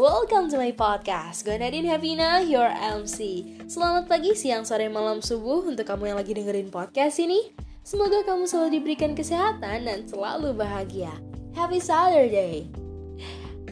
welcome 0.00 0.48
to 0.48 0.56
my 0.56 0.72
podcast. 0.72 1.44
Gue 1.44 1.60
Nadine 1.60 1.92
Havina, 1.92 2.40
your 2.40 2.72
MC 2.72 3.44
Selamat 3.68 4.08
pagi, 4.08 4.32
siang, 4.32 4.64
sore, 4.64 4.88
malam, 4.88 5.20
subuh 5.20 5.68
Untuk 5.68 5.84
kamu 5.84 6.08
yang 6.08 6.16
lagi 6.16 6.32
dengerin 6.32 6.72
podcast 6.72 7.20
ini. 7.20 7.52
Semoga 7.84 8.24
kamu 8.24 8.48
selalu 8.48 8.80
diberikan 8.80 9.12
kesehatan 9.12 9.84
dan 9.84 10.08
selalu 10.08 10.56
bahagia. 10.56 11.12
Happy 11.52 11.84
Saturday. 11.84 12.72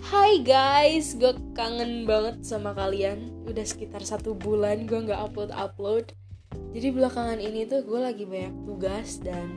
Hai 0.04 0.45
guys, 0.45 1.16
gue 1.16 1.32
kangen 1.56 2.04
banget 2.04 2.45
sama 2.45 2.76
kalian. 2.76 3.32
Udah 3.48 3.64
sekitar 3.64 4.04
satu 4.04 4.36
bulan 4.36 4.84
gue 4.84 5.08
gak 5.08 5.32
upload-upload. 5.32 6.12
Jadi 6.76 6.88
belakangan 6.92 7.40
ini 7.40 7.64
tuh 7.64 7.88
gue 7.88 8.04
lagi 8.04 8.29
banyak 8.29 8.52
tugas 8.68 9.16
dan 9.24 9.48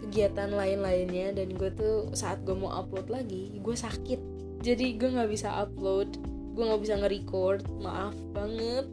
kegiatan 0.00 0.48
lain-lainnya 0.48 1.36
Dan 1.36 1.52
gue 1.60 1.68
tuh 1.76 2.08
saat 2.16 2.40
gue 2.40 2.56
mau 2.56 2.72
upload 2.72 3.12
lagi, 3.12 3.52
gue 3.52 3.76
sakit 3.76 4.35
jadi 4.66 4.98
gue 4.98 5.14
nggak 5.14 5.30
bisa 5.30 5.62
upload 5.62 6.18
gue 6.56 6.64
nggak 6.64 6.82
bisa 6.82 6.94
nge-record 6.96 7.60
maaf 7.84 8.16
banget. 8.32 8.88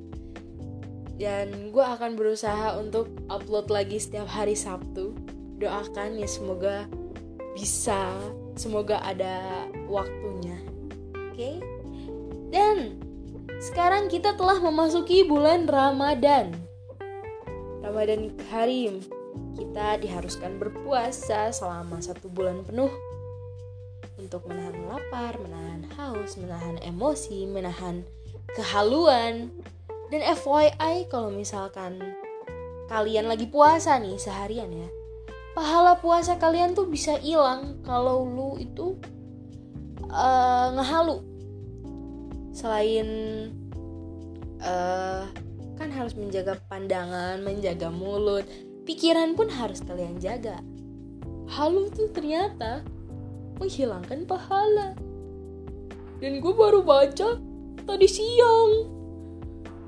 Dan 1.16 1.72
gue 1.72 1.80
akan 1.80 2.20
berusaha 2.20 2.76
untuk 2.76 3.08
upload 3.32 3.72
lagi 3.72 3.96
setiap 3.96 4.28
hari 4.28 4.52
Sabtu. 4.52 5.16
Doakan 5.64 6.20
ya 6.20 6.28
semoga 6.28 6.84
bisa 7.56 8.12
semoga 8.60 9.00
ada 9.00 9.66
waktunya. 9.88 10.60
Oke? 11.16 11.40
Okay? 11.40 11.56
dan 12.54 13.02
sekarang 13.58 14.14
kita 14.14 14.38
telah 14.38 14.62
memasuki 14.62 15.26
bulan 15.26 15.66
Ramadan. 15.66 16.54
Ramadan 17.82 18.30
Karim. 18.52 19.02
Kita 19.58 19.98
diharuskan 19.98 20.62
berpuasa 20.62 21.50
selama 21.50 21.98
satu 21.98 22.30
bulan 22.30 22.62
penuh 22.62 22.94
untuk 24.24 24.48
menahan 24.48 24.80
lapar, 24.88 25.36
menahan 25.44 25.84
haus, 26.00 26.40
menahan 26.40 26.80
emosi, 26.80 27.44
menahan 27.46 28.08
kehaluan. 28.56 29.52
Dan 30.08 30.22
FYI 30.24 31.12
kalau 31.12 31.34
misalkan 31.34 32.00
kalian 32.88 33.28
lagi 33.28 33.50
puasa 33.50 34.00
nih 34.00 34.16
seharian 34.16 34.70
ya, 34.72 34.90
pahala 35.58 35.98
puasa 36.00 36.38
kalian 36.38 36.78
tuh 36.78 36.88
bisa 36.88 37.18
hilang 37.20 37.82
kalau 37.84 38.24
lu 38.24 38.62
itu 38.62 38.96
uh, 40.08 40.70
ngehalu. 40.78 41.18
Selain 42.54 43.08
uh, 44.62 45.26
kan 45.76 45.90
harus 45.90 46.14
menjaga 46.14 46.62
pandangan, 46.70 47.42
menjaga 47.42 47.90
mulut, 47.90 48.46
pikiran 48.86 49.34
pun 49.34 49.50
harus 49.50 49.82
kalian 49.82 50.22
jaga. 50.22 50.62
Halu 51.50 51.90
tuh 51.92 52.14
ternyata 52.14 52.86
menghilangkan 53.64 54.28
pahala. 54.28 54.92
Dan 56.20 56.44
gue 56.44 56.54
baru 56.54 56.84
baca 56.84 57.40
tadi 57.88 58.08
siang. 58.12 58.92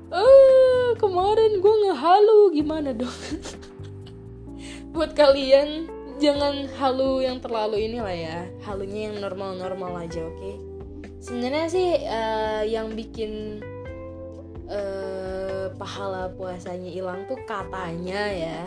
Eh, 0.08 0.96
kemarin 0.96 1.60
gue 1.60 1.74
ngehalu 1.84 2.40
gimana 2.56 2.96
dong? 2.96 3.12
Buat 4.96 5.12
kalian 5.12 5.92
jangan 6.16 6.64
halu 6.80 7.20
yang 7.20 7.36
terlalu 7.44 7.84
inilah 7.84 8.16
ya. 8.16 8.38
Halunya 8.64 9.12
yang 9.12 9.20
normal-normal 9.20 10.08
aja, 10.08 10.24
oke? 10.24 10.36
Okay? 10.40 10.54
Sebenarnya 11.20 11.66
sih 11.68 11.88
uh, 12.06 12.62
yang 12.64 12.94
bikin 12.96 13.60
uh, 14.70 15.68
pahala 15.76 16.32
puasanya 16.32 16.88
hilang 16.88 17.28
tuh 17.28 17.40
katanya 17.44 18.22
ya. 18.32 18.60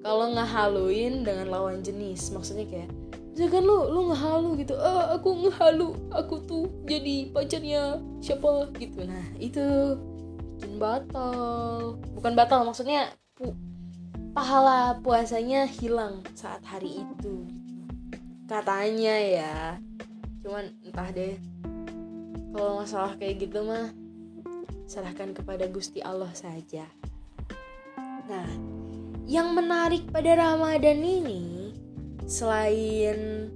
Kalau 0.00 0.32
ngehaluin 0.32 1.22
dengan 1.22 1.52
lawan 1.52 1.84
jenis, 1.84 2.32
maksudnya 2.32 2.64
kayak 2.66 2.90
misalkan 3.40 3.64
lu 3.64 3.88
lu 3.88 4.12
ngehalu 4.12 4.60
gitu. 4.60 4.76
Ah 4.76 5.16
aku 5.16 5.48
ngehalu 5.48 5.96
aku 6.12 6.44
tuh 6.44 6.68
jadi 6.84 7.32
pacarnya 7.32 7.96
siapa? 8.20 8.68
Gitu. 8.76 9.00
Nah 9.08 9.24
itu 9.40 9.96
bikin 10.60 10.76
batal. 10.76 11.96
Bukan 12.20 12.36
batal 12.36 12.68
maksudnya 12.68 13.08
pu 13.32 13.56
pahala 14.36 15.00
puasanya 15.00 15.64
hilang 15.64 16.20
saat 16.36 16.60
hari 16.68 17.00
itu. 17.00 17.48
Katanya 18.44 19.16
ya. 19.16 19.56
Cuman 20.44 20.76
entah 20.84 21.08
deh. 21.08 21.40
Kalau 22.52 22.84
masalah 22.84 23.16
kayak 23.16 23.48
gitu 23.48 23.64
mah 23.64 23.88
serahkan 24.84 25.32
kepada 25.32 25.64
Gusti 25.64 26.04
Allah 26.04 26.28
saja. 26.36 26.84
Nah 28.28 28.52
yang 29.24 29.56
menarik 29.56 30.12
pada 30.12 30.36
Ramadan 30.36 31.00
ini 31.00 31.59
selain 32.30 33.50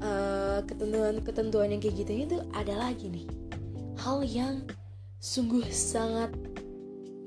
uh, 0.00 0.64
ketentuan-ketentuan 0.64 1.76
yang 1.76 1.80
kayak 1.84 1.96
gitu 2.00 2.12
itu 2.24 2.36
ada 2.56 2.72
lagi 2.72 3.12
nih. 3.12 3.28
Hal 4.00 4.24
yang 4.24 4.64
sungguh 5.20 5.68
sangat 5.68 6.32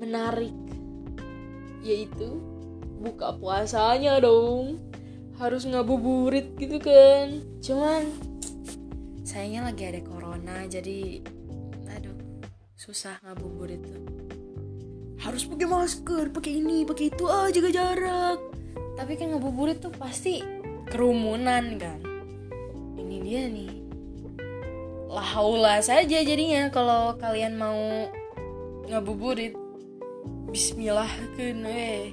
menarik 0.02 0.54
yaitu 1.86 2.42
buka 2.98 3.38
puasanya 3.38 4.18
dong. 4.18 4.82
Harus 5.38 5.70
ngabuburit 5.70 6.58
gitu 6.58 6.82
kan. 6.82 7.46
Cuman 7.62 8.10
sayangnya 9.22 9.70
lagi 9.70 9.86
ada 9.86 10.02
corona 10.02 10.66
jadi 10.66 11.22
aduh 11.94 12.18
susah 12.74 13.22
ngabuburit 13.22 13.86
tuh. 13.86 14.02
Harus 15.22 15.46
pakai 15.46 15.66
masker 15.70 16.26
pakai 16.34 16.58
ini 16.58 16.82
pakai 16.82 17.14
itu 17.14 17.24
ah 17.30 17.46
jaga 17.54 17.70
jarak. 17.70 18.38
Tapi 18.98 19.14
kan 19.14 19.30
ngabuburit 19.30 19.78
tuh 19.78 19.94
pasti 19.94 20.57
kerumunan 20.88 21.76
kan? 21.76 22.00
Ini 22.96 23.16
dia 23.20 23.42
nih. 23.48 23.72
Lahaula 25.08 25.80
saja 25.80 26.20
jadinya 26.20 26.68
kalau 26.72 27.16
kalian 27.20 27.56
mau 27.56 28.08
ngabuburit. 28.88 29.56
Bismillah 30.48 31.08
kan 31.36 31.64
eh. 31.68 32.12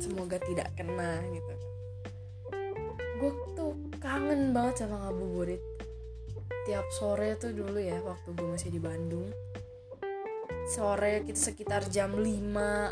Semoga 0.00 0.40
tidak 0.40 0.72
kena 0.76 1.20
gitu. 1.28 1.54
Gue 3.20 3.32
tuh 3.52 3.76
kangen 4.00 4.56
banget 4.56 4.84
sama 4.84 5.08
ngabuburit. 5.08 5.60
Tiap 6.64 6.86
sore 6.96 7.36
tuh 7.36 7.52
dulu 7.52 7.76
ya 7.80 8.00
waktu 8.00 8.32
gue 8.32 8.48
masih 8.48 8.72
di 8.72 8.80
Bandung. 8.80 9.28
Sore 10.72 11.24
kita 11.26 11.40
sekitar 11.50 11.82
jam 11.92 12.16
5 12.16 12.24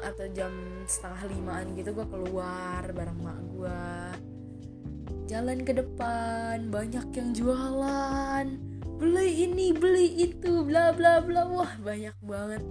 atau 0.02 0.26
jam 0.34 0.52
setengah 0.88 1.22
limaan 1.30 1.76
gitu 1.78 1.94
gue 1.94 2.06
keluar 2.10 2.82
bareng 2.90 3.20
mak 3.22 3.40
gue 3.54 3.80
jalan 5.28 5.60
ke 5.60 5.76
depan 5.76 6.72
banyak 6.72 7.06
yang 7.12 7.30
jualan. 7.36 8.46
Beli 8.98 9.46
ini 9.46 9.76
beli 9.76 10.24
itu 10.24 10.64
bla 10.64 10.90
bla 10.96 11.20
bla. 11.20 11.44
Wah 11.44 11.72
banyak 11.84 12.16
banget. 12.24 12.64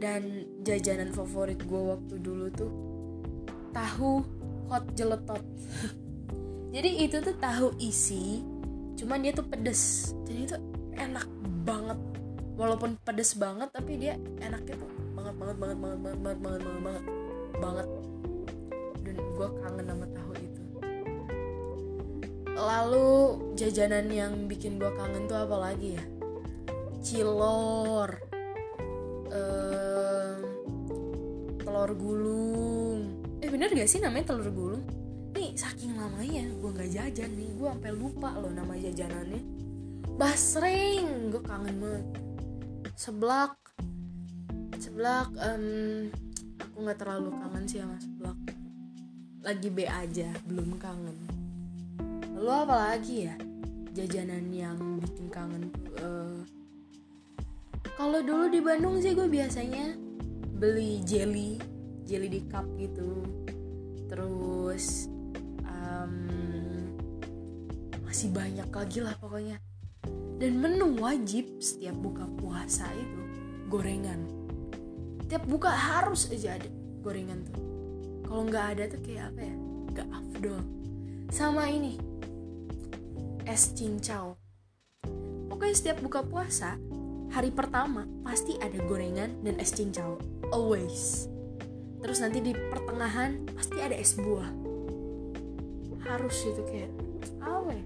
Dan 0.00 0.48
jajanan 0.64 1.12
favorit 1.12 1.60
gue 1.66 1.82
waktu 1.92 2.14
dulu 2.22 2.46
tuh 2.54 2.72
tahu 3.74 4.22
hot 4.70 4.86
jeletot. 4.94 5.42
Jadi 6.74 6.90
itu 7.02 7.18
tuh 7.18 7.36
tahu 7.36 7.74
isi 7.82 8.46
cuman 8.94 9.18
dia 9.26 9.34
tuh 9.34 9.44
pedes. 9.44 10.14
Jadi 10.24 10.40
itu 10.46 10.56
enak 10.94 11.26
banget. 11.66 11.98
Walaupun 12.54 12.94
pedes 13.02 13.34
banget 13.34 13.74
tapi 13.74 13.98
dia 13.98 14.14
enaknya 14.38 14.78
tuh 14.78 14.90
banget 15.18 15.34
banget 15.36 15.56
banget 15.58 15.78
banget 15.82 15.98
banget 16.00 16.18
banget 16.22 16.40
banget 16.40 16.80
banget 16.80 17.04
banget, 17.60 17.88
dan 19.04 19.16
gue 19.20 19.48
kangen 19.60 19.84
sama 19.84 20.06
tahu 20.16 20.19
lalu 22.60 23.40
jajanan 23.56 24.06
yang 24.12 24.32
bikin 24.44 24.76
gue 24.76 24.92
kangen 24.94 25.24
tuh 25.24 25.48
apa 25.48 25.56
lagi 25.70 25.96
ya? 25.96 26.04
Cilor 27.00 28.10
um, 29.32 30.38
telur 31.64 31.90
gulung. 31.96 33.00
Eh 33.40 33.48
bener 33.48 33.72
gak 33.72 33.88
sih 33.88 34.04
namanya 34.04 34.36
telur 34.36 34.52
gulung? 34.52 34.84
Nih 35.32 35.56
saking 35.56 35.96
lamanya 35.96 36.44
gue 36.52 36.70
nggak 36.70 36.90
jajan 36.92 37.30
nih. 37.32 37.50
Gue 37.56 37.68
sampai 37.72 37.92
lupa 37.96 38.30
loh 38.36 38.52
nama 38.52 38.76
jajanannya. 38.76 39.42
Basreng 40.20 41.32
gue 41.32 41.42
kangen 41.42 41.76
banget. 41.80 42.06
Seblak 42.92 43.56
seblak 44.80 45.28
um, 45.40 46.08
aku 46.60 46.76
nggak 46.84 46.98
terlalu 47.00 47.32
kangen 47.40 47.64
sih 47.64 47.80
sama 47.80 47.96
seblak. 47.96 48.38
Lagi 49.40 49.68
B 49.72 49.88
aja 49.88 50.28
belum 50.44 50.76
kangen 50.76 51.39
lo 52.40 52.64
apa 52.64 52.96
lagi 52.96 53.28
ya? 53.28 53.36
Jajanan 53.92 54.48
yang 54.48 54.80
bikin 55.04 55.28
kangen 55.28 55.68
uh, 56.00 56.40
kalau 58.00 58.24
dulu 58.24 58.48
di 58.48 58.64
Bandung 58.64 58.96
sih 58.96 59.12
gue 59.12 59.28
biasanya 59.28 59.92
beli 60.56 61.04
jelly 61.04 61.60
jelly 62.08 62.32
di 62.32 62.40
cup 62.48 62.64
gitu. 62.80 63.20
Terus 64.08 65.04
um, 65.68 66.16
masih 68.08 68.32
banyak 68.32 68.72
lagi 68.72 68.98
lah 69.04 69.12
pokoknya. 69.20 69.60
Dan 70.40 70.64
menu 70.64 70.96
wajib 70.96 71.60
setiap 71.60 71.92
buka 72.00 72.24
puasa 72.40 72.88
itu 72.96 73.20
gorengan. 73.68 74.24
Tiap 75.28 75.44
buka 75.44 75.68
harus 75.68 76.32
aja 76.32 76.56
ada 76.56 76.72
gorengan 77.04 77.44
tuh. 77.44 77.60
Kalau 78.24 78.48
nggak 78.48 78.66
ada 78.74 78.84
tuh 78.88 79.00
kayak 79.04 79.28
apa 79.28 79.40
ya? 79.44 79.54
Nggak 79.92 80.08
afdol. 80.08 80.60
Sama 81.30 81.68
ini 81.68 82.09
es 83.46 83.72
cincau. 83.72 84.36
Pokoknya 85.48 85.76
setiap 85.76 85.98
buka 86.04 86.20
puasa 86.24 86.76
hari 87.30 87.54
pertama 87.54 88.04
pasti 88.26 88.58
ada 88.58 88.76
gorengan 88.84 89.40
dan 89.46 89.56
es 89.62 89.72
cincau. 89.72 90.18
Always. 90.50 91.30
Terus 92.00 92.18
nanti 92.24 92.40
di 92.40 92.52
pertengahan 92.52 93.44
pasti 93.54 93.78
ada 93.80 93.94
es 93.96 94.16
buah. 94.16 94.50
Harus 96.04 96.36
itu 96.42 96.62
kayak 96.66 96.90
apa 97.44 97.70
ya? 97.76 97.84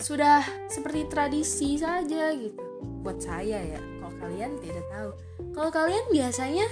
Sudah 0.00 0.42
seperti 0.68 1.06
tradisi 1.08 1.78
saja 1.80 2.34
gitu. 2.34 2.60
Buat 3.00 3.24
saya 3.24 3.62
ya 3.62 3.80
kalau 3.80 4.14
kalian 4.20 4.58
tidak 4.60 4.84
tahu. 4.90 5.10
Kalau 5.56 5.70
kalian 5.72 6.04
biasanya 6.12 6.66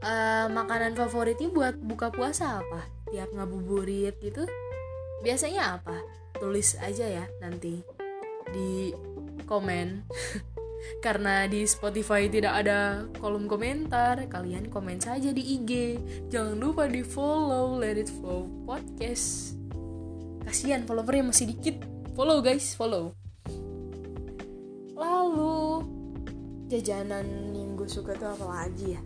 uh, 0.00 0.46
makanan 0.48 0.96
favoritnya 0.96 1.52
buat 1.52 1.76
buka 1.76 2.08
puasa 2.08 2.64
apa? 2.64 2.86
Tiap 3.12 3.28
ngabuburit 3.36 4.16
gitu? 4.24 4.48
Biasanya 5.20 5.78
apa 5.78 6.22
tulis 6.36 6.76
aja 6.80 7.04
ya 7.08 7.24
nanti 7.40 7.82
di 8.52 8.92
komen. 9.44 10.04
Karena 11.04 11.46
di 11.46 11.62
Spotify 11.62 12.26
tidak 12.26 12.66
ada 12.66 13.06
kolom 13.22 13.46
komentar 13.46 14.18
kalian 14.26 14.66
komen 14.66 14.98
saja 14.98 15.30
di 15.30 15.54
IG 15.58 15.94
jangan 16.26 16.58
lupa 16.58 16.90
di 16.90 17.06
follow 17.06 17.78
Let 17.78 18.02
It 18.02 18.10
Flow 18.10 18.50
podcast. 18.66 19.54
Kasihan 20.42 20.82
followernya 20.82 21.30
masih 21.30 21.54
dikit. 21.54 21.86
Follow 22.18 22.42
guys 22.42 22.74
follow. 22.74 23.14
Lalu 24.98 25.86
jajanan 26.66 27.54
yang 27.54 27.78
gue 27.78 27.86
suka 27.86 28.18
tuh 28.18 28.34
apa 28.34 28.46
lagi 28.50 28.98
ya? 28.98 29.00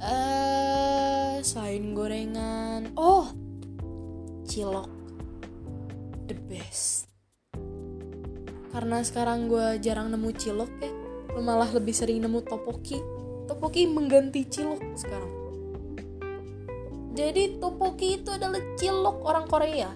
Eh 0.00 0.06
uh, 0.06 1.34
selain 1.42 1.92
gorengan. 1.98 2.94
Oh 2.94 3.50
cilok 4.50 4.99
the 6.30 6.38
best. 6.46 7.10
Karena 8.70 9.02
sekarang 9.02 9.50
gue 9.50 9.82
jarang 9.82 10.14
nemu 10.14 10.30
cilok 10.30 10.70
ya 10.78 10.92
malah 11.42 11.66
lebih 11.74 11.90
sering 11.90 12.22
nemu 12.22 12.46
topoki. 12.46 13.02
Topoki 13.50 13.90
mengganti 13.90 14.46
cilok 14.46 14.94
sekarang. 14.94 15.34
Jadi 17.18 17.58
topoki 17.58 18.22
itu 18.22 18.30
adalah 18.30 18.62
cilok 18.78 19.26
orang 19.26 19.46
Korea. 19.50 19.90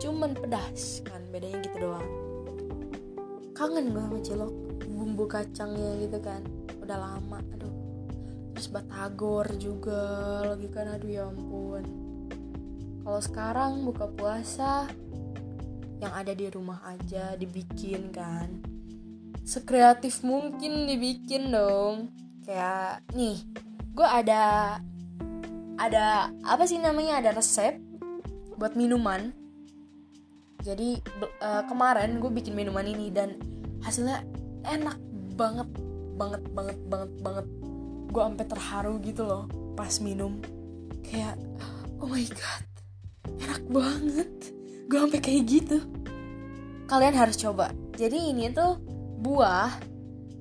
Cuman 0.00 0.32
pedas 0.32 1.04
kan 1.04 1.20
bedanya 1.28 1.60
gitu 1.60 1.76
doang. 1.90 2.08
Kangen 3.52 3.92
gue 3.92 4.00
sama 4.00 4.18
cilok. 4.24 4.54
Bumbu 4.88 5.24
kacangnya 5.28 6.00
gitu 6.00 6.18
kan. 6.24 6.40
Udah 6.80 6.96
lama 6.96 7.44
aduh. 7.52 7.76
Terus 8.56 8.68
batagor 8.72 9.44
juga 9.60 10.00
lagi 10.56 10.72
kan 10.72 10.88
aduh 10.88 11.10
ya 11.12 11.28
ampun. 11.28 11.84
Kalau 13.04 13.20
sekarang 13.20 13.84
buka 13.84 14.08
puasa 14.08 14.88
yang 16.00 16.12
ada 16.12 16.32
di 16.36 16.46
rumah 16.52 16.82
aja 16.84 17.34
dibikin 17.38 18.12
kan. 18.12 18.60
Sekreatif 19.46 20.20
mungkin 20.26 20.90
dibikin 20.90 21.52
dong. 21.52 22.12
Kayak 22.44 23.02
nih 23.14 23.40
gue 23.96 24.06
ada 24.06 24.76
ada 25.76 26.32
apa 26.44 26.64
sih 26.68 26.80
namanya 26.80 27.20
ada 27.20 27.30
resep 27.36 27.80
buat 28.56 28.76
minuman. 28.76 29.32
Jadi 30.60 30.98
uh, 31.40 31.62
kemarin 31.68 32.18
gue 32.18 32.30
bikin 32.32 32.56
minuman 32.56 32.84
ini 32.84 33.12
dan 33.14 33.38
hasilnya 33.84 34.24
enak 34.66 34.98
banget 35.38 35.68
banget 36.16 36.42
banget 36.52 36.78
banget 36.88 37.10
banget. 37.22 37.46
Gue 38.10 38.22
sampai 38.22 38.46
terharu 38.48 38.94
gitu 39.04 39.22
loh 39.24 39.44
pas 39.76 39.92
minum. 40.02 40.40
Kayak 41.06 41.38
oh 42.02 42.08
my 42.10 42.26
god 42.34 42.64
enak 43.42 43.62
banget 43.68 44.55
gue 44.86 44.98
sampai 44.98 45.20
kayak 45.22 45.42
gitu 45.46 45.78
kalian 46.86 47.14
harus 47.14 47.36
coba 47.38 47.74
jadi 47.98 48.34
ini 48.34 48.50
tuh 48.54 48.78
buah 49.22 49.70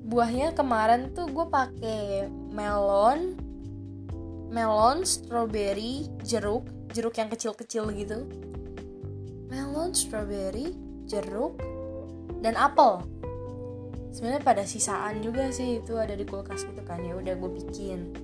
buahnya 0.05 0.53
kemarin 0.53 1.13
tuh 1.17 1.25
gue 1.29 1.45
pakai 1.49 2.29
melon 2.53 3.37
melon 4.53 5.01
strawberry 5.03 6.05
jeruk 6.21 6.69
jeruk 6.93 7.17
yang 7.17 7.27
kecil-kecil 7.27 7.89
gitu 7.97 8.29
melon, 9.49 9.93
strawberry, 9.93 10.73
jeruk, 11.07 11.57
dan 12.41 12.57
apel. 12.57 13.05
Sebenarnya 14.11 14.43
pada 14.43 14.63
sisaan 14.63 15.19
juga 15.19 15.51
sih 15.51 15.83
itu 15.83 15.99
ada 15.99 16.15
di 16.15 16.23
kulkas 16.23 16.63
gitu 16.63 16.81
kan 16.87 17.03
ya 17.03 17.19
udah 17.19 17.35
gue 17.35 17.51
bikin. 17.63 18.15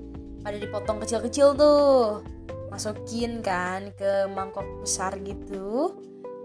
Pada 0.42 0.58
dipotong 0.58 1.04
kecil-kecil 1.04 1.54
tuh, 1.60 2.24
masukin 2.72 3.44
kan 3.44 3.92
ke 3.96 4.28
mangkok 4.32 4.66
besar 4.82 5.20
gitu. 5.20 5.96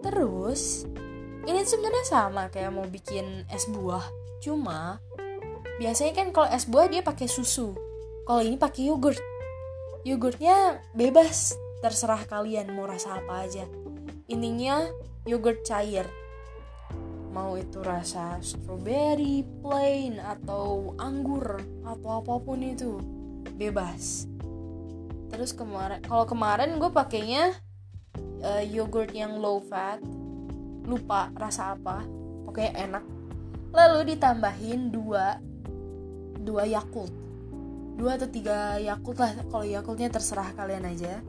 Terus 0.04 0.84
ini 1.46 1.62
sebenarnya 1.62 2.04
sama 2.04 2.50
kayak 2.50 2.74
mau 2.74 2.84
bikin 2.90 3.46
es 3.54 3.70
buah, 3.70 4.02
cuma 4.42 4.98
biasanya 5.78 6.12
kan 6.16 6.28
kalau 6.34 6.48
es 6.50 6.66
buah 6.66 6.90
dia 6.90 7.06
pakai 7.06 7.30
susu. 7.30 7.76
Kalau 8.26 8.42
ini 8.42 8.58
pakai 8.58 8.90
yogurt. 8.90 9.22
Yogurtnya 10.02 10.82
bebas, 10.94 11.54
terserah 11.82 12.26
kalian 12.26 12.74
mau 12.74 12.90
rasa 12.90 13.22
apa 13.22 13.46
aja. 13.46 13.62
Intinya 14.26 14.82
yogurt 15.22 15.62
cair. 15.62 16.06
Mau 17.30 17.54
itu 17.54 17.78
rasa 17.84 18.42
strawberry 18.42 19.46
plain 19.62 20.18
atau 20.18 20.96
anggur 20.98 21.62
atau 21.86 22.08
apa 22.18 22.34
pun 22.42 22.58
itu. 22.66 22.98
Bebas. 23.54 24.26
Terus 25.30 25.54
kemarin 25.54 26.02
kalau 26.02 26.26
kemarin 26.26 26.78
gue 26.82 26.90
pakainya 26.90 27.54
uh, 28.42 28.62
yogurt 28.64 29.12
yang 29.12 29.38
low 29.38 29.58
fat 29.62 30.00
lupa 30.86 31.34
rasa 31.34 31.74
apa 31.74 32.06
pokoknya 32.46 32.72
enak. 32.88 33.04
Lalu 33.74 34.16
ditambahin 34.16 34.94
dua 34.94 35.36
dua 36.40 36.62
yakult. 36.64 37.12
Dua 37.96 38.14
atau 38.14 38.28
tiga 38.28 38.78
yakult 38.78 39.18
lah 39.18 39.34
kalau 39.50 39.66
yakultnya 39.66 40.08
terserah 40.08 40.54
kalian 40.54 40.86
aja. 40.86 41.20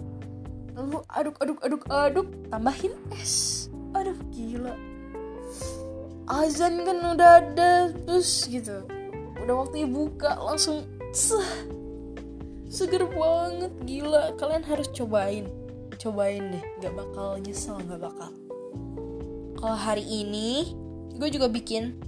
Lalu 0.77 1.01
aduk 1.09 1.35
aduk 1.41 1.59
aduk 1.65 1.83
aduk 1.89 2.27
tambahin 2.53 2.93
es. 3.17 3.67
Aduh 3.97 4.15
gila. 4.29 4.77
Azan 6.27 6.83
kan 6.85 6.99
udah 7.17 7.31
ada 7.41 7.89
terus 8.05 8.45
gitu. 8.45 8.85
Udah 9.41 9.63
waktu 9.63 9.87
buka 9.89 10.37
langsung 10.37 10.85
seger 12.67 13.09
banget 13.09 13.73
gila. 13.87 14.35
Kalian 14.37 14.63
harus 14.67 14.91
cobain 14.93 15.49
cobain 16.07 16.55
deh. 16.55 16.63
Nggak 16.79 16.93
bakal 16.95 17.35
nyesel 17.43 17.75
nggak 17.83 17.99
bakal. 17.99 18.31
Kalau 19.59 19.77
hari 19.77 20.07
ini 20.07 20.71
gue 21.17 21.29
juga 21.33 21.51
bikin 21.51 21.99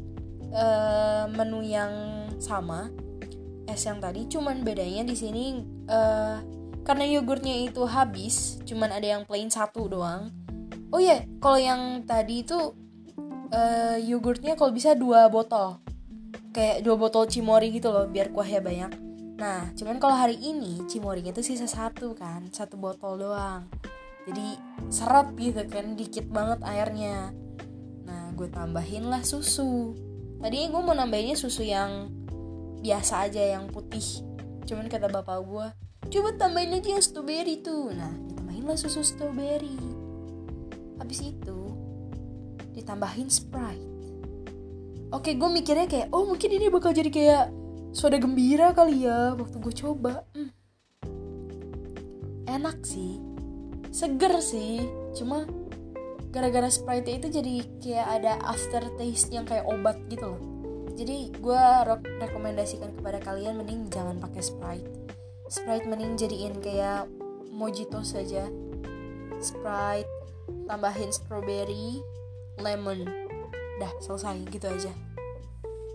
uh, 0.55 1.27
menu 1.27 1.59
yang 1.65 1.91
sama 2.39 2.87
es 3.67 3.83
yang 3.83 3.99
tadi. 3.99 4.25
Cuman 4.31 4.63
bedanya 4.63 5.03
di 5.03 5.15
sini 5.19 5.59
uh, 5.91 6.39
karena 6.87 7.05
yogurtnya 7.05 7.59
itu 7.59 7.83
habis 7.83 8.63
cuman 8.63 8.95
ada 8.95 9.19
yang 9.19 9.27
plain 9.27 9.51
satu 9.51 9.91
doang. 9.91 10.31
Oh 10.89 10.97
iya 10.97 11.21
yeah, 11.21 11.21
kalau 11.43 11.59
yang 11.59 11.81
tadi 12.07 12.41
itu 12.47 12.73
uh, 13.51 13.97
yogurtnya 13.99 14.55
kalau 14.55 14.71
bisa 14.71 14.95
dua 14.95 15.27
botol. 15.27 15.83
Kayak 16.49 16.81
dua 16.81 16.97
botol 16.97 17.29
cimori 17.29 17.69
gitu 17.69 17.93
loh 17.93 18.09
biar 18.09 18.33
kuahnya 18.33 18.61
banyak 18.63 19.08
nah 19.39 19.71
cuman 19.71 20.03
kalau 20.03 20.19
hari 20.19 20.35
ini 20.35 20.83
cimorinya 20.91 21.31
itu 21.31 21.41
sisa 21.41 21.63
satu 21.63 22.11
kan 22.13 22.51
satu 22.51 22.75
botol 22.75 23.15
doang. 23.15 23.71
Jadi 24.27 24.59
seret 24.93 25.33
gitu 25.39 25.63
kan 25.71 25.97
dikit 25.97 26.27
banget 26.29 26.59
airnya. 26.61 27.33
Nah 28.05 28.29
gue 28.35 28.45
tambahin 28.51 29.09
lah 29.09 29.25
susu. 29.25 29.97
Tadi 30.37 30.69
gue 30.69 30.81
mau 30.83 30.93
nambahinnya 30.93 31.39
susu 31.39 31.65
yang 31.65 32.11
biasa 32.83 33.31
aja 33.31 33.57
yang 33.57 33.71
putih. 33.71 34.21
Cuman 34.69 34.85
kata 34.91 35.09
bapak 35.09 35.39
gue 35.41 35.67
coba 36.09 36.29
tambahin 36.37 36.77
aja 36.77 36.93
yang 36.93 37.03
strawberry 37.03 37.63
tuh. 37.65 37.89
Nah 37.95 38.11
ditambahin 38.29 38.65
lah 38.69 38.77
susu 38.77 39.01
strawberry. 39.01 39.79
Habis 41.01 41.25
itu 41.25 41.59
ditambahin 42.77 43.33
sprite. 43.33 43.87
Oke 45.09 45.33
gue 45.33 45.49
mikirnya 45.49 45.89
kayak 45.89 46.13
oh 46.13 46.27
mungkin 46.27 46.53
ini 46.53 46.69
bakal 46.69 46.93
jadi 46.93 47.09
kayak 47.09 47.45
soda 47.89 48.21
gembira 48.21 48.69
kali 48.71 49.05
ya 49.05 49.33
waktu 49.33 49.57
gue 49.57 49.73
coba. 49.73 50.25
Hmm. 50.33 50.51
enak 52.49 52.81
sih. 52.81 53.21
Seger 53.93 54.41
sih. 54.41 54.81
Cuma 55.13 55.45
gara-gara 56.33 56.69
sprite 56.69 57.09
itu 57.09 57.27
jadi 57.29 57.55
kayak 57.77 58.07
ada 58.21 58.33
aftertaste 58.45 59.29
yang 59.29 59.45
kayak 59.45 59.69
obat 59.69 59.97
gitu 60.09 60.33
loh. 60.33 60.41
Jadi 60.97 61.31
gue 61.37 61.65
rekomendasikan 62.19 62.91
kepada 62.97 63.21
kalian 63.21 63.61
mending 63.61 63.87
jangan 63.93 64.17
pakai 64.17 64.41
sprite. 64.41 64.89
Sprite 65.45 65.85
mending 65.85 66.17
jadiin 66.17 66.57
kayak 66.61 67.09
mojito 67.49 68.05
saja 68.05 68.45
Sprite 69.39 70.09
tambahin 70.67 71.13
strawberry 71.13 72.01
lemon. 72.59 73.05
Dah 73.77 73.93
selesai. 74.01 74.41
Gitu 74.51 74.67
aja. 74.67 74.91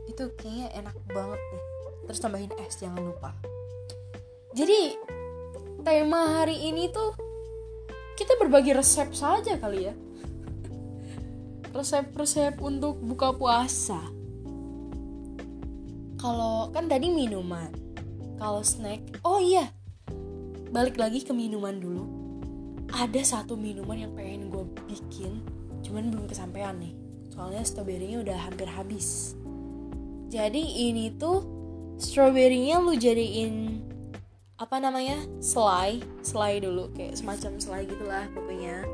Itu 0.09 0.33
kayaknya 0.39 0.71
enak 0.81 0.97
banget 1.11 1.43
deh 1.53 1.74
terus 2.05 2.21
tambahin 2.21 2.53
es 2.61 2.79
jangan 2.81 3.03
lupa. 3.05 3.37
Jadi 4.55 4.95
tema 5.85 6.41
hari 6.41 6.71
ini 6.71 6.89
tuh 6.89 7.13
kita 8.15 8.39
berbagi 8.39 8.71
resep 8.71 9.11
saja 9.13 9.59
kali 9.59 9.91
ya. 9.91 9.95
Resep-resep 11.75 12.63
untuk 12.63 13.03
buka 13.03 13.35
puasa. 13.35 13.99
Kalau 16.23 16.71
kan 16.71 16.87
tadi 16.87 17.11
minuman. 17.11 17.69
Kalau 18.39 18.63
snack 18.63 19.21
oh 19.27 19.43
iya. 19.43 19.69
Balik 20.71 20.97
lagi 20.97 21.27
ke 21.27 21.35
minuman 21.35 21.83
dulu. 21.83 22.05
Ada 22.95 23.43
satu 23.43 23.59
minuman 23.59 24.07
yang 24.07 24.13
pengen 24.15 24.55
gue 24.55 24.65
bikin 24.87 25.43
cuman 25.83 26.15
belum 26.15 26.31
kesampaian 26.31 26.79
nih. 26.79 26.95
Soalnya 27.35 27.67
stroberinya 27.67 28.23
udah 28.23 28.39
hampir 28.39 28.71
habis. 28.71 29.35
Jadi 30.31 30.91
ini 30.91 31.11
tuh 31.15 31.54
stroberinya 31.99 32.83
lu 32.83 32.95
jadiin 32.99 33.81
apa 34.59 34.79
namanya 34.79 35.19
selai. 35.43 36.01
Selai 36.23 36.63
dulu 36.63 36.91
kayak 36.95 37.19
semacam 37.19 37.53
selai 37.59 37.83
gitulah 37.87 38.27
pokoknya. 38.33 38.87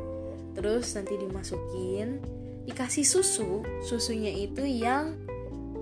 Terus 0.57 0.87
nanti 0.97 1.15
dimasukin 1.21 2.21
dikasih 2.65 3.05
susu. 3.05 3.65
Susunya 3.85 4.33
itu 4.33 4.65
yang 4.65 5.17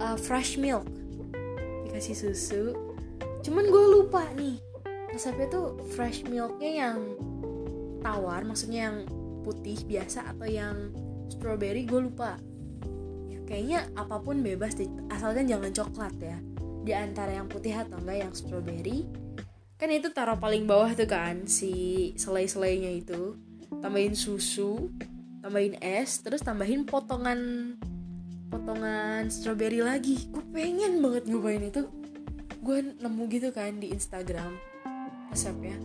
uh, 0.02 0.18
fresh 0.18 0.58
milk. 0.58 0.86
Dikasih 1.88 2.14
susu. 2.14 2.74
Cuman 3.42 3.70
gue 3.70 3.84
lupa 3.98 4.26
nih 4.34 4.58
resepnya 5.08 5.48
tuh 5.48 5.80
fresh 5.96 6.26
milknya 6.28 6.84
yang 6.84 6.98
tawar 8.04 8.44
maksudnya 8.44 8.92
yang 8.92 8.98
putih 9.42 9.80
biasa 9.88 10.36
atau 10.36 10.44
yang 10.44 10.92
strawberry 11.32 11.88
gue 11.88 12.12
lupa. 12.12 12.36
Kayaknya 13.48 13.88
apa 13.96 14.20
pun 14.20 14.44
bebas 14.44 14.76
deh 14.76 14.92
asalkan 15.08 15.48
jangan 15.48 15.72
coklat 15.72 16.12
ya 16.20 16.36
di 16.88 16.96
antara 16.96 17.36
yang 17.36 17.52
putih 17.52 17.76
atau 17.76 18.00
enggak 18.00 18.24
yang 18.24 18.32
strawberry. 18.32 19.04
Kan 19.76 19.92
itu 19.92 20.08
taruh 20.08 20.40
paling 20.40 20.64
bawah 20.64 20.88
tuh 20.96 21.04
kan 21.04 21.44
si 21.44 22.16
selai-selainya 22.16 23.04
itu. 23.04 23.36
Tambahin 23.84 24.16
susu 24.16 24.88
tambahin 25.44 25.76
es 25.84 26.24
terus 26.24 26.40
tambahin 26.40 26.88
potongan 26.88 27.76
potongan 28.48 29.28
strawberry 29.28 29.84
lagi. 29.84 30.32
Gue 30.32 30.40
pengen 30.48 31.04
banget 31.04 31.28
nyobain 31.28 31.68
itu. 31.68 31.84
Gue 32.64 32.80
nemu 32.80 33.22
gitu 33.36 33.52
kan 33.52 33.76
di 33.76 33.92
Instagram 33.92 34.56
resepnya. 35.28 35.76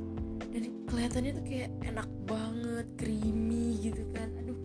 Dan 0.55 0.87
kelihatannya 0.87 1.31
tuh 1.35 1.43
kayak 1.43 1.69
enak 1.83 2.07
banget 2.23 2.87
creamy 2.95 3.91
gitu 3.91 4.07
kan. 4.15 4.31
Aduh 4.39 4.55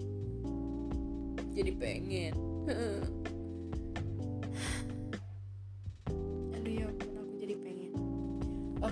jadi 1.58 1.74
pengen 1.74 2.32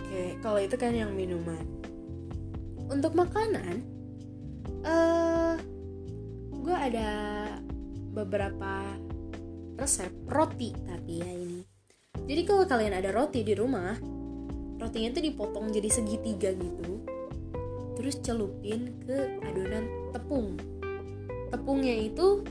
oke 0.07 0.39
kalau 0.39 0.63
itu 0.63 0.79
kan 0.79 0.95
yang 0.95 1.11
minuman. 1.11 1.67
Untuk 2.87 3.19
makanan 3.19 3.83
eh 4.87 4.87
uh, 4.87 5.55
gue 6.63 6.77
ada 6.77 7.11
beberapa 8.15 8.95
resep 9.75 10.15
roti 10.31 10.71
tapi 10.87 11.19
ya 11.19 11.31
ini. 11.35 11.61
Jadi 12.27 12.43
kalau 12.47 12.63
kalian 12.65 12.95
ada 12.95 13.11
roti 13.11 13.43
di 13.43 13.55
rumah 13.59 13.99
rotinya 14.79 15.11
tuh 15.11 15.27
dipotong 15.27 15.75
jadi 15.75 15.91
segitiga 15.91 16.55
gitu. 16.55 17.03
Terus 17.99 18.23
celupin 18.23 18.95
ke 19.03 19.43
adonan 19.43 19.91
tepung. 20.15 20.55
Tepungnya 21.51 21.99
itu 21.99 22.47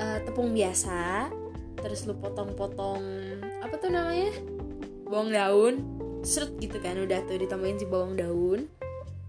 uh, 0.00 0.18
tepung 0.24 0.56
biasa 0.56 1.28
terus 1.80 2.04
lu 2.04 2.16
potong-potong 2.16 3.04
apa 3.60 3.74
tuh 3.76 3.92
namanya? 3.92 4.32
Bawang 5.04 5.28
daun 5.32 5.99
seret 6.20 6.52
gitu 6.60 6.76
kan 6.80 7.00
udah 7.00 7.24
tuh 7.24 7.40
ditambahin 7.40 7.80
si 7.80 7.86
bawang 7.88 8.16
daun. 8.16 8.68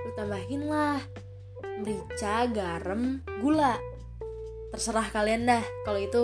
Lu 0.02 0.12
tambahin 0.18 0.68
lah. 0.68 1.00
Merica 1.82 2.46
garam 2.52 3.24
gula. 3.40 3.80
Terserah 4.76 5.08
kalian 5.10 5.48
dah. 5.48 5.64
Kalau 5.88 6.00
itu 6.00 6.24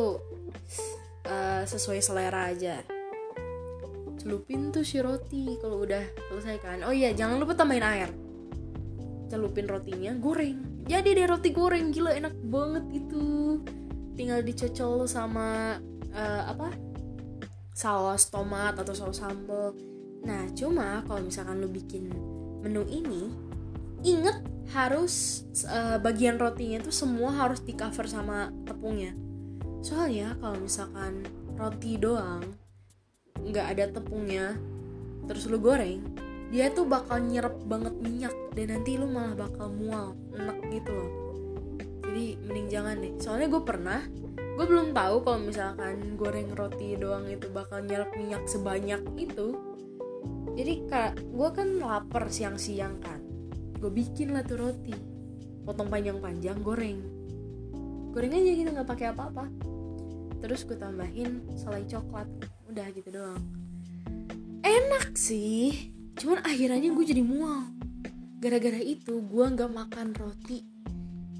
uh, 1.27 1.63
sesuai 1.63 1.99
selera 2.03 2.51
aja. 2.51 2.83
Celupin 4.19 4.75
tuh 4.75 4.83
si 4.83 4.99
roti 4.99 5.55
kalau 5.63 5.87
udah 5.87 6.03
selesai 6.29 6.57
kan. 6.59 6.79
Oh 6.83 6.93
iya 6.93 7.15
jangan 7.15 7.39
lupa 7.39 7.55
tambahin 7.55 7.85
air. 7.85 8.09
Celupin 9.31 9.67
rotinya 9.67 10.11
goreng. 10.19 10.83
Jadi 10.87 11.15
deh 11.15 11.27
roti 11.27 11.51
goreng 11.51 11.91
gila 11.91 12.15
enak 12.15 12.35
banget 12.47 12.85
itu. 13.03 13.59
Tinggal 14.17 14.41
dicocol 14.43 15.05
sama 15.07 15.77
uh, 16.11 16.43
apa? 16.49 16.73
Saus 17.77 18.33
tomat 18.33 18.73
atau 18.73 18.97
saus 18.97 19.21
sambal 19.21 19.77
nah 20.27 20.43
cuma 20.51 21.01
kalau 21.07 21.23
misalkan 21.23 21.63
lu 21.63 21.71
bikin 21.71 22.11
menu 22.59 22.83
ini 22.91 23.31
inget 24.03 24.43
harus 24.75 25.47
uh, 25.71 25.95
bagian 26.03 26.35
rotinya 26.35 26.83
itu 26.83 26.91
semua 26.91 27.31
harus 27.31 27.63
di 27.63 27.71
cover 27.71 28.03
sama 28.05 28.51
tepungnya. 28.67 29.15
Soalnya 29.79 30.35
kalau 30.43 30.59
misalkan 30.59 31.23
roti 31.55 31.95
doang 31.95 32.43
nggak 33.37 33.67
ada 33.77 33.85
tepungnya 33.95 34.59
terus 35.29 35.47
lu 35.47 35.61
goreng 35.61 36.03
dia 36.51 36.71
tuh 36.73 36.87
bakal 36.87 37.21
nyerap 37.21 37.53
banget 37.67 37.95
minyak 37.99 38.35
dan 38.55 38.75
nanti 38.75 38.95
lu 38.95 39.07
malah 39.07 39.35
bakal 39.35 39.67
mual 39.71 40.15
enak 40.35 40.57
gitu 40.71 40.91
loh. 40.91 41.11
Jadi 42.07 42.39
mending 42.47 42.67
jangan 42.71 42.95
deh. 43.03 43.13
Soalnya 43.19 43.47
gue 43.51 43.63
pernah 43.63 44.01
gue 44.57 44.65
belum 44.65 44.95
tahu 44.95 45.15
kalau 45.21 45.39
misalkan 45.43 46.17
goreng 46.17 46.49
roti 46.55 46.97
doang 46.97 47.27
itu 47.29 47.45
bakal 47.51 47.83
nyerap 47.83 48.09
minyak 48.15 48.41
sebanyak 48.47 49.03
itu 49.19 49.59
jadi 50.57 50.73
kak 50.89 51.21
gue 51.37 51.49
kan 51.53 51.77
lapar 51.77 52.33
siang-siang 52.33 52.97
kan. 52.97 53.21
Gue 53.77 53.93
bikin 53.93 54.33
lah 54.33 54.41
tuh 54.41 54.57
roti. 54.57 54.97
Potong 55.61 55.85
panjang-panjang 55.85 56.65
goreng. 56.65 56.97
Goreng 58.09 58.33
aja 58.33 58.51
gitu 58.57 58.69
nggak 58.73 58.89
pakai 58.89 59.13
apa-apa. 59.13 59.45
Terus 60.41 60.65
gue 60.65 60.73
tambahin 60.73 61.45
selai 61.53 61.85
coklat. 61.85 62.25
Udah 62.73 62.89
gitu 62.89 63.13
doang. 63.13 63.45
Enak 64.65 65.13
sih. 65.13 65.93
Cuman 66.17 66.41
akhirnya 66.41 66.89
gue 66.89 67.05
jadi 67.05 67.21
mual. 67.21 67.69
Gara-gara 68.41 68.81
itu 68.81 69.21
gue 69.21 69.45
nggak 69.45 69.69
makan 69.69 70.17
roti 70.17 70.65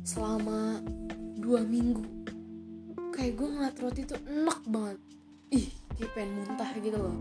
selama 0.05 0.77
dua 1.41 1.65
minggu. 1.65 2.05
Kayak 3.17 3.33
gue 3.33 3.47
ngeliat 3.49 3.75
roti 3.81 4.05
tuh 4.05 4.21
enak 4.29 4.61
banget. 4.69 4.97
Ih 5.57 5.73
kayak 5.97 6.13
pengen 6.13 6.29
muntah 6.37 6.69
gitu 6.77 6.97
loh. 7.01 7.17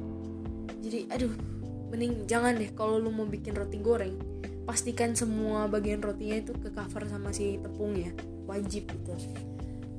Jadi 0.85 1.09
aduh 1.09 1.56
mending 1.93 2.27
jangan 2.27 2.59
deh 2.59 2.71
kalau 2.75 2.99
lu 2.99 3.15
mau 3.15 3.27
bikin 3.27 3.55
roti 3.55 3.79
goreng 3.79 4.37
pastikan 4.67 5.15
semua 5.15 5.71
bagian 5.71 6.03
rotinya 6.03 6.43
itu 6.43 6.53
ke 6.59 6.75
cover 6.75 7.07
sama 7.07 7.31
si 7.31 7.57
tepung 7.63 7.95
ya. 7.95 8.11
Wajib 8.51 8.91
gitu. 8.91 9.15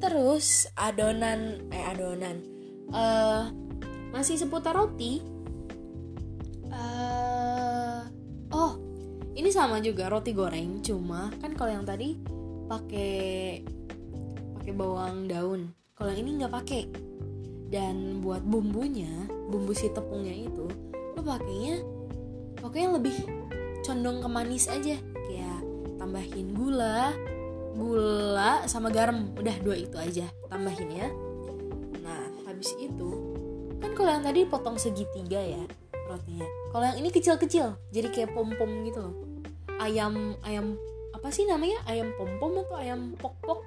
Terus 0.03 0.67
adonan 0.75 1.63
eh 1.71 1.83
adonan. 1.87 2.43
Uh, 2.91 3.47
masih 4.11 4.35
seputar 4.35 4.75
roti. 4.75 5.23
Uh, 6.67 8.03
oh 8.51 8.75
ini 9.39 9.49
sama 9.49 9.79
juga 9.79 10.11
roti 10.11 10.35
goreng 10.35 10.83
cuma 10.83 11.31
kan 11.39 11.55
kalau 11.55 11.71
yang 11.71 11.87
tadi 11.87 12.19
pakai 12.67 13.63
pakai 14.59 14.73
bawang 14.75 15.31
daun. 15.31 15.71
Kalau 15.95 16.11
ini 16.11 16.43
nggak 16.43 16.53
pakai. 16.53 16.83
Dan 17.67 18.23
buat 18.23 18.47
bumbunya 18.47 19.27
bumbu 19.51 19.75
si 19.75 19.91
tepungnya 19.91 20.31
itu 20.31 20.86
pakainya 21.27 21.83
pokoknya 22.63 22.89
lebih 22.95 23.17
condong 23.83 24.23
ke 24.23 24.27
manis 24.31 24.71
aja. 24.71 24.95
Kayak 25.27 25.59
tambahin 25.99 26.55
gula 26.55 27.11
gula 27.75 28.63
sama 28.65 28.87
garam. 28.89 29.35
Udah 29.35 29.55
dua 29.59 29.75
itu 29.75 29.95
aja 29.99 30.25
tambahin 30.47 30.89
ya. 30.89 31.07
Nah 32.01 32.23
habis 32.47 32.71
itu 32.79 33.11
kan 33.77 33.93
kalau 33.93 34.09
yang 34.09 34.23
tadi 34.25 34.47
potong 34.47 34.79
segitiga 34.79 35.43
ya 35.43 35.61
rotinya. 36.07 36.47
Kalau 36.71 36.85
yang 36.87 36.97
ini 37.03 37.09
kecil-kecil 37.11 37.75
jadi 37.91 38.07
kayak 38.09 38.31
pom-pom 38.31 38.87
gitu 38.87 39.03
loh. 39.03 39.15
Ayam 39.77 40.39
ayam 40.47 40.79
apa 41.13 41.29
sih 41.29 41.45
namanya? 41.45 41.77
Ayam 41.85 42.15
pom-pom 42.15 42.65
atau 42.65 42.79
ayam 42.79 43.13
pok-pok? 43.19 43.61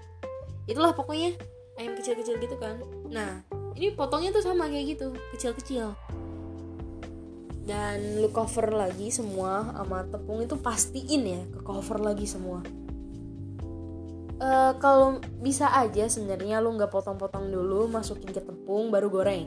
Itulah 0.67 0.97
pokoknya 0.97 1.37
ayam 1.79 1.95
kecil-kecil 1.95 2.41
gitu 2.41 2.57
kan. 2.59 2.81
Nah 3.13 3.45
ini 3.79 3.95
potongnya 3.95 4.35
tuh 4.35 4.43
sama 4.43 4.67
kayak 4.67 4.99
gitu 4.99 5.15
kecil-kecil 5.37 5.95
dan 7.71 8.19
lu 8.19 8.35
cover 8.35 8.67
lagi 8.75 9.15
semua 9.15 9.71
sama 9.71 10.03
tepung 10.03 10.43
itu 10.43 10.59
pastiin 10.59 11.23
ya 11.23 11.43
ke 11.55 11.63
cover 11.63 12.03
lagi 12.03 12.27
semua. 12.27 12.67
Uh, 14.43 14.75
kalau 14.83 15.23
bisa 15.39 15.71
aja 15.71 16.11
sebenarnya 16.11 16.59
lu 16.59 16.75
nggak 16.75 16.91
potong-potong 16.91 17.47
dulu 17.47 17.87
masukin 17.87 18.35
ke 18.35 18.43
tepung 18.43 18.91
baru 18.91 19.07
goreng. 19.07 19.47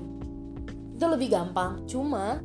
Itu 0.95 1.03
lebih 1.11 1.35
gampang. 1.35 1.83
Cuma 1.83 2.39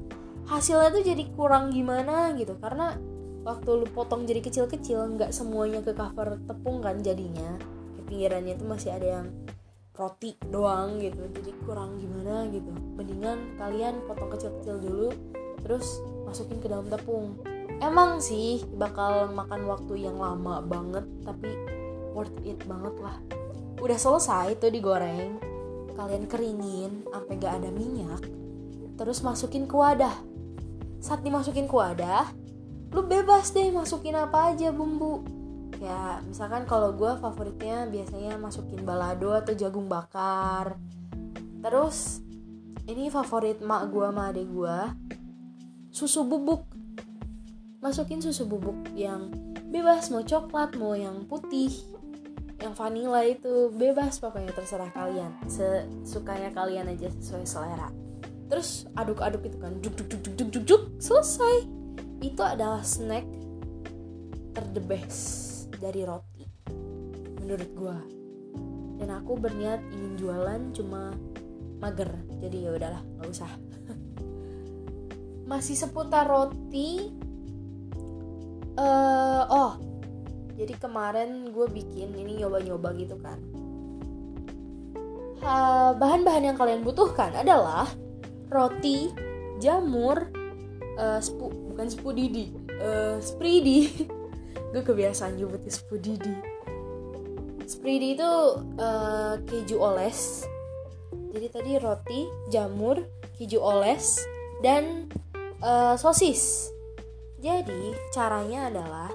hasilnya 0.51 0.91
tuh 0.91 1.07
jadi 1.07 1.31
kurang 1.39 1.71
gimana 1.71 2.35
gitu. 2.35 2.59
Karena 2.59 2.99
waktu 3.47 3.71
lu 3.79 3.87
potong 3.87 4.27
jadi 4.27 4.43
kecil-kecil 4.43 5.15
nggak 5.15 5.31
semuanya 5.31 5.79
ke 5.79 5.95
cover 5.95 6.43
tepung 6.43 6.83
kan 6.83 6.99
jadinya. 6.99 7.55
Ke 7.95 8.01
pinggirannya 8.11 8.59
itu 8.59 8.67
masih 8.67 8.99
ada 8.99 9.23
yang 9.23 9.27
roti 9.95 10.35
doang 10.51 10.99
gitu. 10.99 11.23
Jadi 11.39 11.55
kurang 11.63 12.03
gimana 12.03 12.51
gitu. 12.51 12.75
Mendingan 12.99 13.55
kalian 13.61 14.03
potong 14.11 14.33
kecil-kecil 14.35 14.83
dulu 14.83 15.38
terus 15.69 16.01
masukin 16.25 16.65
ke 16.65 16.67
dalam 16.73 16.89
tepung. 16.89 17.37
Emang 17.85 18.25
sih 18.25 18.65
bakal 18.75 19.29
makan 19.37 19.69
waktu 19.69 20.09
yang 20.09 20.17
lama 20.17 20.65
banget 20.65 21.05
tapi 21.23 21.53
worth 22.17 22.33
it 22.49 22.57
banget 22.65 22.97
lah. 23.05 23.21
Udah 23.79 24.01
selesai 24.01 24.57
tuh 24.57 24.73
digoreng 24.73 25.39
kalian 25.95 26.25
keringin 26.31 27.05
sampai 27.11 27.35
gak 27.37 27.59
ada 27.61 27.71
minyak 27.75 28.23
terus 28.97 29.21
masukin 29.21 29.69
ke 29.69 29.77
wadah. 29.77 30.17
Saat 30.99 31.23
dimasukin 31.23 31.69
ke 31.69 31.77
wadah 31.77 32.27
lu 32.89 33.05
bebas 33.05 33.53
deh 33.53 33.69
masukin 33.69 34.17
apa 34.17 34.57
aja 34.57 34.73
bumbu. 34.73 35.23
Ya 35.79 36.19
misalkan 36.27 36.67
kalau 36.67 36.91
gue 36.97 37.13
favoritnya 37.23 37.87
biasanya 37.87 38.41
masukin 38.41 38.83
balado 38.83 39.31
atau 39.37 39.55
jagung 39.55 39.87
bakar. 39.87 40.75
Terus 41.63 42.25
ini 42.89 43.13
favorit 43.13 43.63
mak 43.63 43.93
gue 43.93 44.03
sama 44.09 44.33
adek 44.33 44.49
gue 44.49 44.79
susu 45.99 46.23
bubuk. 46.23 46.63
Masukin 47.83 48.23
susu 48.23 48.47
bubuk 48.47 48.79
yang 48.95 49.35
bebas 49.75 50.15
mau 50.15 50.23
coklat 50.23 50.79
mau 50.79 50.95
yang 50.95 51.27
putih 51.27 51.75
yang 52.59 52.75
vanilla 52.75 53.23
itu 53.23 53.71
bebas 53.75 54.23
pokoknya 54.23 54.55
terserah 54.55 54.95
kalian. 54.95 55.35
Sesukanya 55.51 56.55
kalian 56.55 56.95
aja 56.95 57.11
sesuai 57.19 57.47
selera. 57.47 57.91
Terus 58.47 58.87
aduk-aduk 58.95 59.43
itu 59.51 59.59
kan 59.59 59.75
juk 59.83 59.99
juk 59.99 60.07
juk 60.15 60.23
juk 60.39 60.49
juk 60.55 60.65
juk, 60.67 60.83
selesai. 61.03 61.67
Itu 62.23 62.47
adalah 62.47 62.87
snack 62.87 63.27
terdebes 64.55 65.19
dari 65.79 66.03
roti 66.03 66.47
menurut 67.39 67.71
gue 67.79 67.99
dan 68.99 69.09
aku 69.15 69.39
berniat 69.39 69.79
ingin 69.95 70.19
jualan 70.19 70.61
cuma 70.75 71.15
mager 71.79 72.11
jadi 72.43 72.57
ya 72.67 72.71
udahlah 72.75 73.03
nggak 73.17 73.29
usah 73.31 73.51
masih 75.49 75.75
seputar 75.75 76.29
roti 76.29 77.09
uh, 78.77 79.43
oh 79.49 79.73
jadi 80.59 80.75
kemarin 80.77 81.55
gue 81.55 81.71
bikin 81.71 82.13
ini 82.19 82.43
nyoba-nyoba 82.43 82.91
gitu 82.99 83.15
kan. 83.23 83.39
Bahan-bahan 85.95 86.51
yang 86.51 86.59
kalian 86.59 86.83
butuhkan 86.83 87.31
adalah 87.31 87.87
roti 88.51 89.15
jamur 89.63 90.27
uh, 90.99 91.23
spu 91.23 91.47
bukan 91.73 91.87
spudidi 91.87 92.51
uh, 92.83 93.23
spridi 93.23 93.87
gue 94.75 94.83
kebiasaan 94.83 95.39
nyebutnya 95.39 95.71
spudidi 95.71 96.35
spridi 97.69 98.19
itu 98.19 98.33
uh, 98.83 99.39
keju 99.47 99.79
oles. 99.79 100.43
Jadi 101.31 101.47
tadi 101.55 101.73
roti 101.79 102.21
jamur 102.51 102.99
keju 103.39 103.63
oles 103.63 104.19
dan 104.65 105.07
uh, 105.63 105.95
sosis. 105.99 106.71
Jadi 107.39 107.95
caranya 108.11 108.67
adalah 108.67 109.11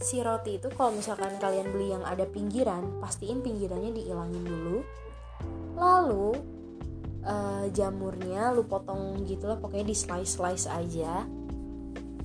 si 0.00 0.20
roti 0.20 0.60
itu 0.60 0.68
kalau 0.72 0.92
misalkan 0.92 1.36
kalian 1.40 1.72
beli 1.72 1.92
yang 1.92 2.04
ada 2.04 2.28
pinggiran 2.28 3.00
pastiin 3.00 3.44
pinggirannya 3.44 3.92
diilangin 3.92 4.44
dulu. 4.44 4.78
Lalu 5.76 6.28
uh, 7.24 7.64
jamurnya 7.72 8.56
lu 8.56 8.64
potong 8.64 9.24
gitu 9.28 9.48
lah 9.48 9.60
pokoknya 9.60 9.86
di 9.92 9.96
slice 9.96 10.40
slice 10.40 10.66
aja. 10.68 11.28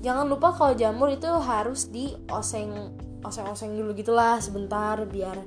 Jangan 0.01 0.25
lupa 0.25 0.55
kalau 0.55 0.73
jamur 0.73 1.11
itu 1.13 1.27
harus 1.27 1.91
di 1.91 2.15
oseng 2.31 2.95
oseng 3.21 3.45
oseng 3.51 3.77
dulu 3.77 3.93
gitulah 3.93 4.41
sebentar 4.41 4.97
biar 5.05 5.37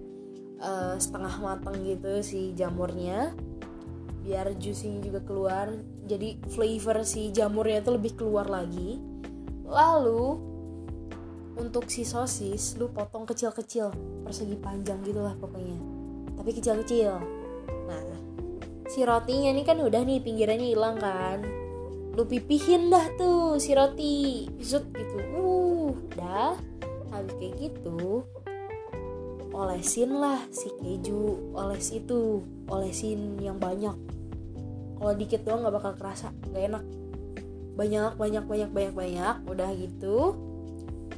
uh, 0.62 0.94
setengah 1.00 1.40
matang 1.40 1.80
gitu 1.82 2.20
si 2.20 2.52
jamurnya. 2.52 3.32
Biar 4.24 4.56
juicy 4.56 5.04
juga 5.04 5.20
keluar 5.20 5.68
jadi 6.04 6.37
flavor 6.52 7.02
si 7.08 7.32
jamurnya 7.32 7.80
itu 7.80 7.90
lebih 7.96 8.12
keluar 8.16 8.49
lagi. 8.49 9.00
Lalu 9.64 10.25
untuk 11.54 11.88
si 11.88 12.04
sosis 12.04 12.76
lu 12.76 12.90
potong 12.90 13.25
kecil-kecil 13.25 13.94
persegi 14.26 14.56
panjang 14.61 15.00
gitulah 15.00 15.32
pokoknya. 15.40 15.78
Tapi 16.37 16.50
kecil-kecil. 16.52 17.12
Nah 17.88 18.05
si 18.88 19.00
rotinya 19.02 19.50
ini 19.50 19.62
kan 19.64 19.81
udah 19.81 20.05
nih 20.05 20.20
pinggirannya 20.20 20.68
hilang 20.76 20.96
kan. 21.00 21.40
Lu 22.14 22.22
pipihin 22.28 22.92
dah 22.92 23.09
tuh 23.16 23.57
si 23.57 23.72
roti. 23.72 24.46
Zut 24.61 24.85
gitu. 24.92 25.18
Uh 25.35 25.94
dah. 26.14 26.55
Habis 27.14 27.35
kayak 27.38 27.55
gitu 27.59 28.26
olesin 29.55 30.18
lah 30.18 30.42
si 30.50 30.66
keju 30.83 31.55
oles 31.55 31.94
itu. 31.94 32.42
Olesin 32.66 33.38
yang 33.38 33.57
banyak 33.62 33.94
kalau 35.04 35.20
dikit 35.20 35.44
doang 35.44 35.60
nggak 35.60 35.76
bakal 35.76 35.92
kerasa 36.00 36.32
nggak 36.48 36.64
enak. 36.72 36.84
Banyak 37.76 38.16
banyak 38.16 38.44
banyak 38.48 38.70
banyak 38.72 38.94
banyak. 38.96 39.36
Udah 39.44 39.68
gitu 39.76 40.32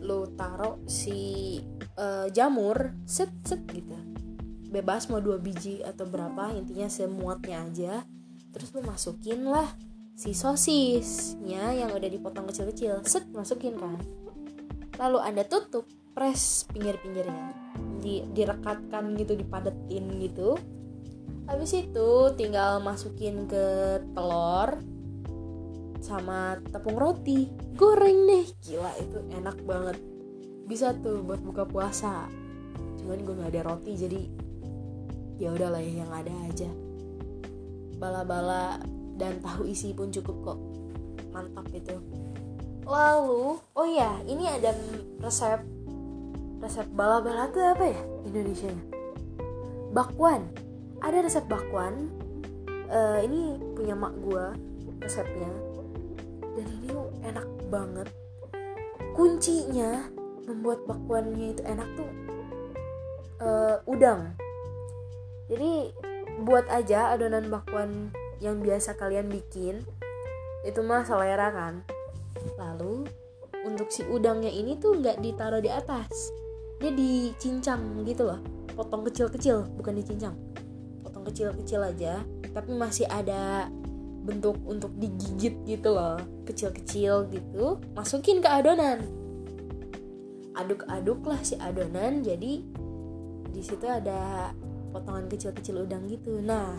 lu 0.03 0.27
taruh 0.35 0.83
si 0.91 1.63
uh, 1.95 2.27
jamur 2.35 2.99
set 3.07 3.31
set 3.47 3.63
gitu. 3.71 3.95
Bebas 4.75 5.07
mau 5.07 5.23
dua 5.23 5.39
biji 5.39 5.87
atau 5.87 6.03
berapa 6.03 6.51
intinya 6.59 6.91
semuatnya 6.91 7.63
aja. 7.63 7.95
Terus 8.51 8.75
lu 8.75 8.83
masukin 8.83 9.47
lah 9.47 9.71
si 10.19 10.35
sosisnya 10.35 11.71
yang 11.71 11.95
udah 11.95 12.11
dipotong 12.11 12.51
kecil-kecil. 12.51 13.07
Set 13.07 13.31
masukin 13.31 13.79
kan. 13.79 14.03
Lalu 14.99 15.23
anda 15.23 15.47
tutup 15.47 15.87
press 16.11 16.67
pinggir-pinggirnya. 16.75 17.55
Di, 18.03 18.27
direkatkan 18.35 19.15
gitu 19.15 19.39
dipadetin 19.39 20.11
gitu 20.19 20.59
habis 21.47 21.73
itu 21.75 22.11
tinggal 22.35 22.83
masukin 22.83 23.47
ke 23.47 23.99
telur 24.15 24.83
sama 26.03 26.59
tepung 26.71 26.99
roti. 26.99 27.51
Goreng 27.75 28.27
deh. 28.27 28.47
Gila 28.63 28.93
itu 28.99 29.19
enak 29.35 29.59
banget. 29.67 29.99
Bisa 30.67 30.95
tuh 30.99 31.23
buat 31.23 31.41
buka 31.43 31.67
puasa. 31.67 32.27
Cuman 33.01 33.23
gue 33.23 33.35
nggak 33.35 33.53
ada 33.55 33.63
roti 33.73 33.93
jadi 33.95 34.23
ya 35.37 35.53
udahlah 35.53 35.83
ya 35.83 36.03
yang 36.05 36.13
ada 36.13 36.35
aja. 36.47 36.71
Bala-bala 37.97 38.83
dan 39.17 39.41
tahu 39.41 39.71
isi 39.71 39.95
pun 39.95 40.11
cukup 40.11 40.37
kok. 40.43 40.59
Mantap 41.31 41.67
itu. 41.73 41.97
Lalu 42.87 43.59
oh 43.63 43.89
ya 43.89 44.19
ini 44.27 44.47
ada 44.47 44.75
resep. 45.23 45.63
Resep 46.63 46.87
bala-bala 46.95 47.53
tuh 47.53 47.63
apa 47.63 47.85
ya 47.93 48.01
Indonesia 48.27 48.73
bakwan 49.97 50.51
ada 51.01 51.19
resep 51.25 51.45
bakwan 51.49 52.09
uh, 52.89 53.21
ini 53.21 53.61
punya 53.77 53.93
mak 53.97 54.15
gue 54.25 54.45
resepnya. 55.03 55.51
Dan 56.57 56.67
ini 56.81 56.89
enak 57.25 57.47
banget. 57.69 58.09
Kuncinya 59.13 60.09
membuat 60.47 60.85
bakwannya 60.89 61.53
itu 61.53 61.63
enak 61.65 61.89
tuh 61.97 62.11
uh, 63.45 63.77
udang. 63.89 64.37
Jadi 65.53 65.93
buat 66.43 66.69
aja 66.69 67.17
adonan 67.17 67.49
bakwan 67.49 68.13
yang 68.41 68.61
biasa 68.61 68.93
kalian 69.01 69.33
bikin 69.33 69.81
itu 70.65 70.81
mah 70.85 71.05
selera 71.05 71.53
kan. 71.53 71.85
Lalu 72.57 73.09
untuk 73.65 73.91
si 73.91 74.07
udangnya 74.07 74.53
ini 74.53 74.79
tuh 74.79 74.97
nggak 75.01 75.21
ditaruh 75.21 75.61
di 75.61 75.69
atas. 75.73 76.33
Dia 76.77 76.93
dicincang 76.93 78.05
gitu 78.05 78.29
loh 78.29 78.41
potong 78.77 79.09
kecil-kecil 79.09 79.65
bukan 79.81 79.97
dicincang 79.97 80.37
kecil-kecil 81.27 81.83
aja 81.83 82.23
tapi 82.55 82.73
masih 82.73 83.05
ada 83.11 83.69
bentuk 84.27 84.59
untuk 84.67 84.91
digigit 84.99 85.55
gitu 85.63 85.95
loh 85.95 86.19
kecil-kecil 86.49 87.31
gitu 87.31 87.79
masukin 87.95 88.43
ke 88.43 88.49
adonan. 88.51 89.07
Aduk-aduk 90.57 91.23
lah 91.29 91.41
si 91.47 91.55
adonan 91.61 92.27
jadi 92.27 92.65
di 93.47 93.63
situ 93.63 93.87
ada 93.87 94.51
potongan 94.91 95.31
kecil-kecil 95.31 95.87
udang 95.87 96.11
gitu. 96.11 96.43
Nah 96.43 96.75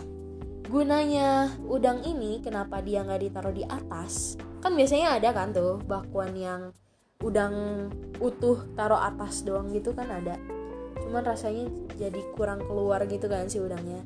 gunanya 0.68 1.56
udang 1.64 2.04
ini 2.04 2.44
kenapa 2.44 2.84
dia 2.84 3.08
nggak 3.08 3.22
ditaruh 3.24 3.56
di 3.56 3.64
atas? 3.64 4.36
Kan 4.60 4.76
biasanya 4.76 5.16
ada 5.16 5.32
kan 5.32 5.56
tuh 5.56 5.80
bakwan 5.88 6.36
yang 6.36 6.76
udang 7.24 7.88
utuh 8.20 8.68
taruh 8.76 9.00
atas 9.00 9.48
doang 9.48 9.72
gitu 9.72 9.96
kan 9.96 10.12
ada. 10.12 10.36
Cuman 11.00 11.24
rasanya 11.24 11.72
jadi 11.96 12.20
kurang 12.36 12.60
keluar 12.68 13.00
gitu 13.08 13.32
kan 13.32 13.48
si 13.48 13.64
udangnya 13.64 14.04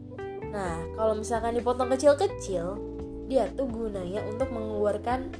nah 0.51 0.83
kalau 0.99 1.15
misalkan 1.15 1.55
dipotong 1.55 1.87
kecil-kecil 1.95 2.91
dia 3.31 3.47
tuh 3.55 3.63
gunanya 3.71 4.27
untuk 4.27 4.51
mengeluarkan 4.51 5.31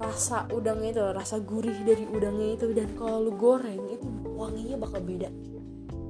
rasa 0.00 0.48
udangnya 0.48 0.96
itu 0.96 1.02
rasa 1.12 1.36
gurih 1.38 1.76
dari 1.84 2.08
udangnya 2.08 2.56
itu. 2.56 2.72
Dan 2.72 2.96
kalau 2.96 3.20
lu 3.20 3.32
goreng 3.36 3.86
itu 3.92 4.08
wanginya 4.34 4.80
bakal 4.80 4.98
beda. 5.04 5.30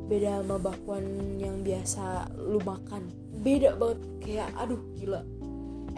Beda 0.07 0.41
sama 0.41 0.57
bakwan 0.57 1.05
yang 1.37 1.61
biasa 1.61 2.31
lu 2.39 2.63
makan. 2.63 3.11
Beda 3.43 3.75
banget. 3.75 4.01
Kayak 4.23 4.49
aduh 4.57 4.81
gila. 4.97 5.21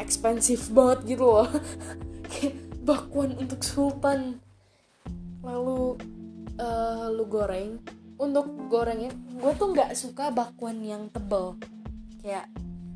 Expensive 0.00 0.64
banget 0.72 1.14
gitu 1.14 1.24
loh. 1.28 1.48
Kayak 2.32 2.56
bakwan 2.82 3.36
untuk 3.36 3.60
sultan. 3.60 4.40
Lalu 5.44 6.00
uh, 6.56 7.06
lu 7.12 7.24
goreng. 7.28 7.78
Untuk 8.16 8.48
gorengnya 8.66 9.12
gue 9.12 9.52
tuh 9.54 9.70
nggak 9.70 9.92
suka 9.94 10.34
bakwan 10.34 10.80
yang 10.82 11.06
tebel 11.14 11.58
kayak 12.22 12.46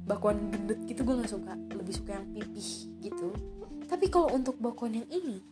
bakwan 0.07 0.39
gendut 0.55 0.79
gitu 0.87 1.03
gue 1.03 1.15
nggak 1.19 1.33
suka. 1.35 1.53
Lebih 1.75 1.95
suka 1.95 2.11
yang 2.15 2.27
pipih 2.31 2.71
gitu. 3.03 3.29
Tapi 3.91 4.07
kalau 4.07 4.31
untuk 4.33 4.55
bakwan 4.63 4.95
yang 4.95 5.09
ini 5.11 5.43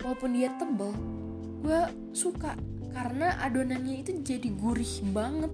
walaupun 0.00 0.30
dia 0.32 0.54
tebel 0.56 0.94
gue 1.66 1.80
suka. 2.14 2.54
Karena 2.90 3.38
adonannya 3.42 4.02
itu 4.02 4.14
jadi 4.22 4.48
gurih 4.54 5.02
banget. 5.10 5.52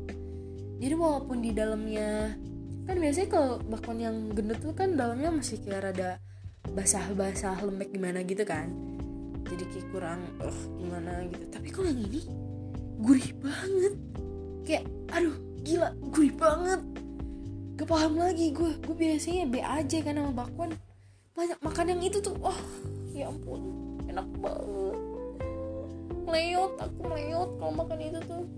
Jadi 0.76 0.94
walaupun 0.94 1.40
di 1.40 1.50
dalamnya 1.56 2.36
kan 2.86 2.96
biasanya 3.02 3.28
kalau 3.32 3.58
bakwan 3.66 3.98
yang 3.98 4.16
gendut 4.30 4.62
tuh 4.62 4.76
kan 4.76 4.94
dalamnya 4.94 5.32
masih 5.34 5.58
kayak 5.64 5.90
rada 5.90 6.10
basah-basah 6.70 7.64
lembek 7.64 7.92
gimana 7.92 8.20
gitu 8.24 8.44
kan. 8.44 8.68
Jadi 9.48 9.64
kayak 9.72 9.86
kurang 9.92 10.20
uh, 10.44 10.60
gimana 10.76 11.24
gitu. 11.28 11.44
Tapi 11.48 11.68
kalau 11.72 11.88
yang 11.88 12.04
ini 12.04 12.20
gurih 13.00 13.32
banget. 13.40 13.94
Kayak 14.64 14.84
aduh 15.12 15.36
gila 15.60 15.88
gurih 16.12 16.34
banget 16.34 16.80
gak 17.76 17.92
paham 17.92 18.16
lagi 18.16 18.56
gue 18.56 18.72
gue 18.80 18.96
biasanya 18.96 19.44
B 19.52 19.60
aja 19.60 20.00
kan 20.00 20.16
sama 20.16 20.32
bakwan. 20.32 20.72
Banyak 21.36 21.60
makan 21.60 21.92
yang 21.92 22.00
itu 22.00 22.24
tuh 22.24 22.32
wah 22.40 22.56
ya 23.12 23.28
ampun 23.28 23.60
enak 24.08 24.24
banget. 24.40 24.96
Leot 26.24 26.72
aku 26.80 27.04
leot 27.12 27.50
kalau 27.60 27.76
makan 27.76 28.00
itu 28.00 28.16
tuh. 28.24 28.48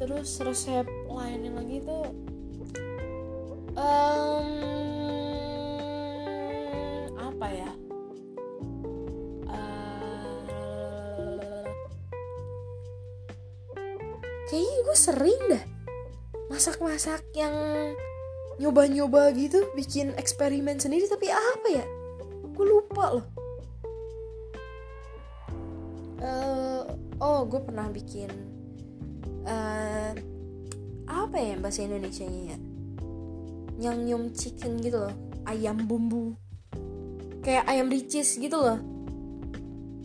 Terus 0.00 0.40
resep 0.40 0.88
lainnya 1.12 1.52
lagi 1.52 1.84
tuh 1.84 2.08
um, 3.76 4.48
apa 7.20 7.46
ya? 7.52 7.68
Uh, 9.44 11.68
kayaknya 14.48 14.78
gue 14.88 14.96
sering 14.96 15.42
dah 15.52 15.73
masak-masak 16.54 17.26
yang 17.34 17.50
nyoba-nyoba 18.62 19.34
gitu 19.34 19.66
bikin 19.74 20.14
eksperimen 20.14 20.78
sendiri 20.78 21.10
tapi 21.10 21.26
apa 21.26 21.66
ya? 21.66 21.84
Gue 22.54 22.66
lupa 22.70 23.18
loh. 23.18 23.26
Uh, 26.22 26.86
oh 27.18 27.42
gue 27.50 27.58
pernah 27.58 27.90
bikin 27.90 28.30
uh, 29.50 30.14
apa 31.10 31.36
ya 31.36 31.58
bahasa 31.58 31.82
Indonesia 31.82 32.22
nya 32.22 32.54
ya? 32.54 32.58
Nyam 33.82 34.06
nyum 34.06 34.22
chicken 34.30 34.78
gitu 34.78 35.10
loh. 35.10 35.14
Ayam 35.50 35.90
bumbu. 35.90 36.38
Kayak 37.42 37.66
ayam 37.66 37.90
ricis 37.90 38.38
gitu 38.38 38.62
loh. 38.62 38.78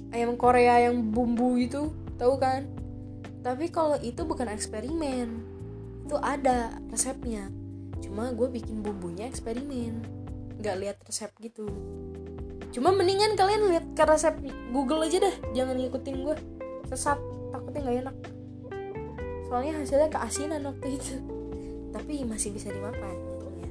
Ayam 0.10 0.34
Korea 0.34 0.90
yang 0.90 1.14
bumbu 1.14 1.62
gitu 1.62 1.94
tahu 2.18 2.42
kan? 2.42 2.66
Tapi 3.46 3.70
kalau 3.70 4.02
itu 4.02 4.26
bukan 4.26 4.50
eksperimen 4.50 5.49
itu 6.10 6.18
ada 6.26 6.74
resepnya. 6.90 7.54
Cuma 8.02 8.34
gue 8.34 8.50
bikin 8.50 8.82
bumbunya 8.82 9.30
eksperimen. 9.30 10.02
Nggak 10.58 10.76
lihat 10.82 10.98
resep 11.06 11.30
gitu. 11.38 11.70
Cuma 12.74 12.90
mendingan 12.90 13.38
kalian 13.38 13.70
lihat 13.70 13.86
ke 13.94 14.04
resep 14.10 14.34
Google 14.74 15.06
aja 15.06 15.22
dah 15.22 15.36
jangan 15.54 15.78
ngikutin 15.78 16.26
gue 16.26 16.36
sesat. 16.90 17.22
Takutnya 17.54 17.82
nggak 17.86 17.98
enak. 18.10 18.18
Soalnya 19.54 19.74
hasilnya 19.86 20.10
keasinan 20.10 20.66
waktu 20.66 20.98
itu. 20.98 21.22
Tapi 21.94 22.26
masih 22.26 22.58
bisa 22.58 22.74
dimakan 22.74 23.14
untungnya. 23.38 23.70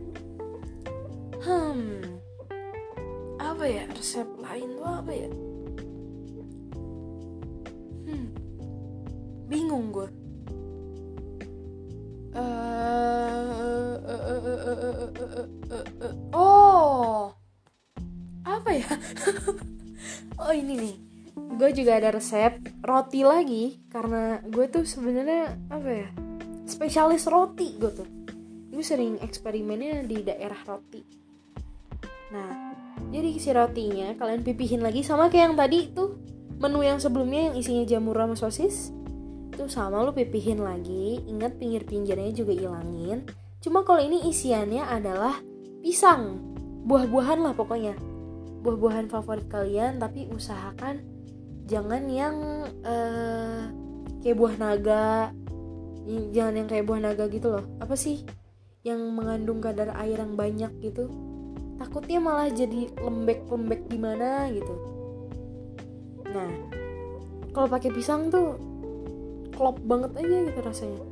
Hmm. 1.43 2.23
Apa 3.43 3.67
ya? 3.67 3.83
Resep 3.91 4.31
lain 4.39 4.79
tuh 4.79 4.87
apa 4.87 5.11
ya? 5.11 5.31
Hmm. 8.07 8.31
Bingung 9.51 9.91
gue 9.91 10.18
oh 16.35 17.33
apa 18.45 18.71
ya 18.73 18.89
oh 20.43 20.53
ini 20.55 20.75
nih 20.79 20.97
gue 21.59 21.71
juga 21.75 21.99
ada 21.99 22.15
resep 22.15 22.59
roti 22.87 23.27
lagi 23.27 23.83
karena 23.91 24.39
gue 24.47 24.67
tuh 24.71 24.87
sebenarnya 24.87 25.59
apa 25.71 25.91
ya 25.91 26.09
spesialis 26.69 27.27
roti 27.27 27.75
gue 27.79 27.91
tuh 27.91 28.09
gue 28.71 28.85
sering 28.85 29.19
eksperimennya 29.19 30.07
di 30.07 30.23
daerah 30.23 30.59
roti 30.67 31.03
nah 32.31 32.51
jadi 33.09 33.31
si 33.41 33.51
rotinya 33.51 34.15
kalian 34.15 34.45
pipihin 34.45 34.85
lagi 34.85 35.01
sama 35.03 35.33
kayak 35.33 35.51
yang 35.51 35.57
tadi 35.57 35.91
tuh 35.97 36.21
menu 36.59 36.83
yang 36.83 36.99
sebelumnya 36.99 37.51
yang 37.51 37.55
isinya 37.57 37.85
jamur 37.87 38.19
sama 38.19 38.35
sosis 38.35 38.91
itu 39.59 39.67
sama 39.67 40.07
lu 40.07 40.15
pipihin 40.15 40.63
lagi. 40.63 41.19
Ingat 41.27 41.59
pinggir-pinggirnya 41.59 42.31
juga 42.31 42.55
ilangin. 42.55 43.27
Cuma 43.59 43.83
kalau 43.83 43.99
ini 43.99 44.31
isiannya 44.31 44.87
adalah 44.87 45.43
pisang. 45.83 46.39
Buah-buahan 46.87 47.43
lah 47.43 47.59
pokoknya. 47.59 47.99
Buah-buahan 48.63 49.11
favorit 49.11 49.51
kalian 49.51 49.99
tapi 49.99 50.31
usahakan 50.31 51.03
jangan 51.67 52.07
yang 52.07 52.39
uh, 52.87 53.67
kayak 54.23 54.39
buah 54.39 54.55
naga. 54.63 55.35
Jangan 56.07 56.55
yang 56.55 56.69
kayak 56.71 56.87
buah 56.87 57.03
naga 57.03 57.27
gitu 57.27 57.51
loh. 57.51 57.67
Apa 57.83 57.99
sih? 57.99 58.23
Yang 58.87 59.11
mengandung 59.11 59.59
kadar 59.59 59.91
air 59.99 60.23
yang 60.23 60.39
banyak 60.39 60.71
gitu. 60.87 61.11
Takutnya 61.83 62.23
malah 62.23 62.47
jadi 62.47 62.95
lembek-lembek 62.95 63.91
gimana 63.91 64.47
gitu. 64.55 64.75
Nah 66.31 66.51
kalau 67.51 67.67
pakai 67.67 67.91
pisang 67.91 68.31
tuh 68.31 68.68
klop 69.59 69.83
banget 69.83 70.15
aja 70.23 70.37
gitu 70.47 70.61
rasanya. 70.63 71.03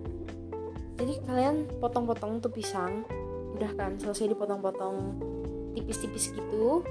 Jadi 0.96 1.14
kalian 1.26 1.56
potong-potong 1.82 2.38
tuh 2.38 2.54
pisang 2.54 3.02
udah 3.58 3.72
kan 3.74 3.98
selesai 3.98 4.30
dipotong-potong 4.32 5.18
tipis-tipis 5.74 6.30
gitu. 6.30 6.86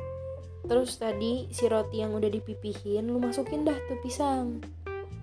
Terus 0.67 0.97
tadi 0.99 1.47
si 1.49 1.65
roti 1.71 2.03
yang 2.03 2.11
udah 2.13 2.27
dipipihin 2.27 3.07
lu 3.07 3.23
masukin 3.23 3.63
dah 3.63 3.77
tuh 3.87 3.97
pisang. 4.03 4.59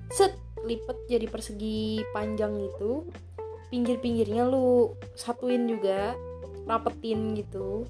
Set 0.08 0.32
lipet 0.64 0.96
jadi 1.10 1.28
persegi 1.28 2.00
panjang 2.16 2.56
gitu. 2.58 3.04
Pinggir-pinggirnya 3.68 4.48
lu 4.48 4.96
satuin 5.12 5.68
juga 5.68 6.16
rapetin 6.64 7.36
gitu. 7.36 7.84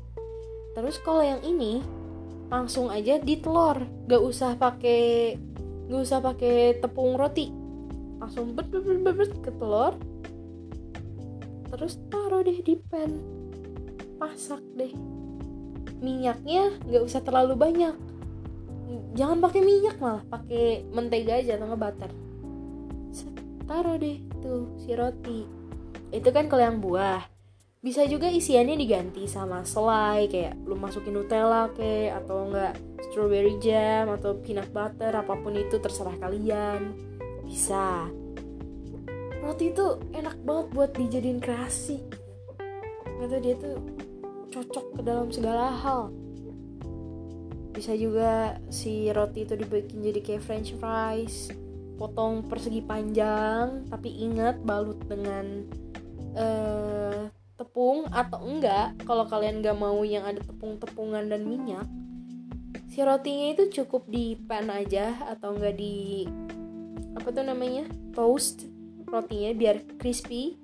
Terus 0.72 0.96
kalau 1.05 1.20
yang 1.20 1.44
ini 1.44 1.85
langsung 2.48 2.92
aja 2.92 3.16
di 3.16 3.40
telur 3.40 3.81
gak 4.09 4.22
usah 4.22 4.57
pakai 4.61 5.37
gak 5.88 6.02
usah 6.05 6.20
pakai 6.20 6.81
tepung 6.81 7.16
roti 7.16 7.62
langsung 8.23 8.55
bet 8.55 8.71
bet 8.71 8.87
bet 8.87 9.15
bet 9.19 9.33
ke 9.43 9.51
telur. 9.59 9.99
Terus 11.75 11.99
taruh 12.07 12.47
deh 12.47 12.63
di 12.63 12.79
pan. 12.79 13.19
Masak 14.23 14.63
deh. 14.79 14.95
Minyaknya 15.99 16.79
nggak 16.87 17.03
usah 17.03 17.19
terlalu 17.27 17.59
banyak. 17.59 17.99
Jangan 19.19 19.43
pakai 19.43 19.61
minyak 19.67 19.99
malah 19.99 20.23
pakai 20.31 20.87
mentega 20.95 21.43
aja 21.43 21.59
atau 21.59 21.75
butter. 21.75 22.11
Taruh 23.67 23.99
deh 23.99 24.23
tuh 24.39 24.71
si 24.79 24.95
roti. 24.95 25.43
Itu 26.15 26.31
kan 26.31 26.47
kalau 26.47 26.63
yang 26.63 26.79
buah. 26.79 27.27
Bisa 27.83 28.07
juga 28.07 28.31
isiannya 28.31 28.79
diganti 28.79 29.27
sama 29.27 29.67
selai 29.67 30.31
kayak 30.31 30.55
lu 30.71 30.79
masukin 30.79 31.19
Nutella 31.19 31.67
kayak 31.75 32.23
atau 32.23 32.47
enggak 32.47 32.79
strawberry 33.11 33.59
jam 33.59 34.07
atau 34.07 34.39
peanut 34.39 34.71
butter 34.71 35.11
apa 35.11 35.35
pun 35.35 35.59
itu 35.59 35.83
terserah 35.83 36.15
kalian 36.23 37.12
bisa. 37.53 38.09
Roti 39.45 39.77
itu 39.77 40.01
enak 40.17 40.41
banget 40.41 40.67
buat 40.73 40.91
dijadiin 40.97 41.45
kreasi. 41.45 42.01
Atau 43.21 43.38
dia 43.45 43.61
tuh 43.61 43.77
cocok 44.49 44.87
ke 44.97 45.01
dalam 45.05 45.29
segala 45.29 45.69
hal. 45.69 46.09
Bisa 47.77 47.93
juga 47.93 48.57
si 48.73 49.12
roti 49.12 49.45
itu 49.45 49.53
dibikin 49.53 50.01
jadi 50.01 50.21
kayak 50.25 50.45
french 50.49 50.73
fries 50.81 51.53
potong 51.97 52.43
persegi 52.49 52.83
panjang 52.83 53.87
tapi 53.87 54.11
ingat 54.11 54.59
balut 54.67 54.99
dengan 55.07 55.62
uh, 56.35 57.31
tepung 57.55 58.11
atau 58.11 58.43
enggak 58.43 58.99
kalau 59.07 59.23
kalian 59.29 59.62
gak 59.62 59.79
mau 59.79 60.03
yang 60.03 60.27
ada 60.27 60.43
tepung-tepungan 60.43 61.31
dan 61.31 61.47
minyak 61.47 61.87
si 62.91 63.07
rotinya 63.07 63.55
itu 63.55 63.71
cukup 63.71 64.11
di 64.11 64.35
pan 64.35 64.67
aja 64.67 65.15
atau 65.31 65.55
enggak 65.55 65.79
di 65.79 66.27
apa 67.16 67.29
tuh 67.29 67.44
namanya? 67.44 67.85
Toast 68.16 68.68
rotinya 69.09 69.53
biar 69.53 69.77
crispy. 70.01 70.57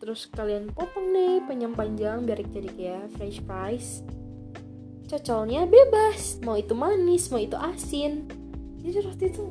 Terus 0.00 0.28
kalian 0.32 0.72
potong 0.72 1.12
nih 1.12 1.44
panjang-panjang 1.44 2.24
biar 2.24 2.40
jadi 2.48 2.70
kayak 2.72 3.04
french 3.16 3.40
fries. 3.44 4.00
Cocolnya 5.10 5.66
bebas 5.66 6.40
mau 6.46 6.56
itu 6.56 6.72
manis 6.72 7.28
mau 7.28 7.40
itu 7.40 7.56
asin. 7.56 8.28
Jadi 8.80 8.98
roti 9.04 9.26
itu 9.28 9.44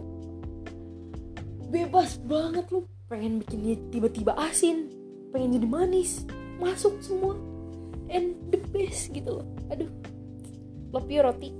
bebas 1.69 2.17
banget 2.25 2.65
lu. 2.73 2.85
Pengen 3.09 3.41
bikinnya 3.41 3.77
tiba-tiba 3.89 4.37
asin 4.37 4.89
pengen 5.29 5.57
jadi 5.57 5.67
manis 5.69 6.25
masuk 6.57 6.97
semua. 7.01 7.37
And 8.09 8.33
the 8.49 8.57
best 8.73 9.13
gitu 9.13 9.41
loh. 9.41 9.47
Aduh 9.69 9.89
love 10.89 11.09
you 11.09 11.21
roti. 11.21 11.53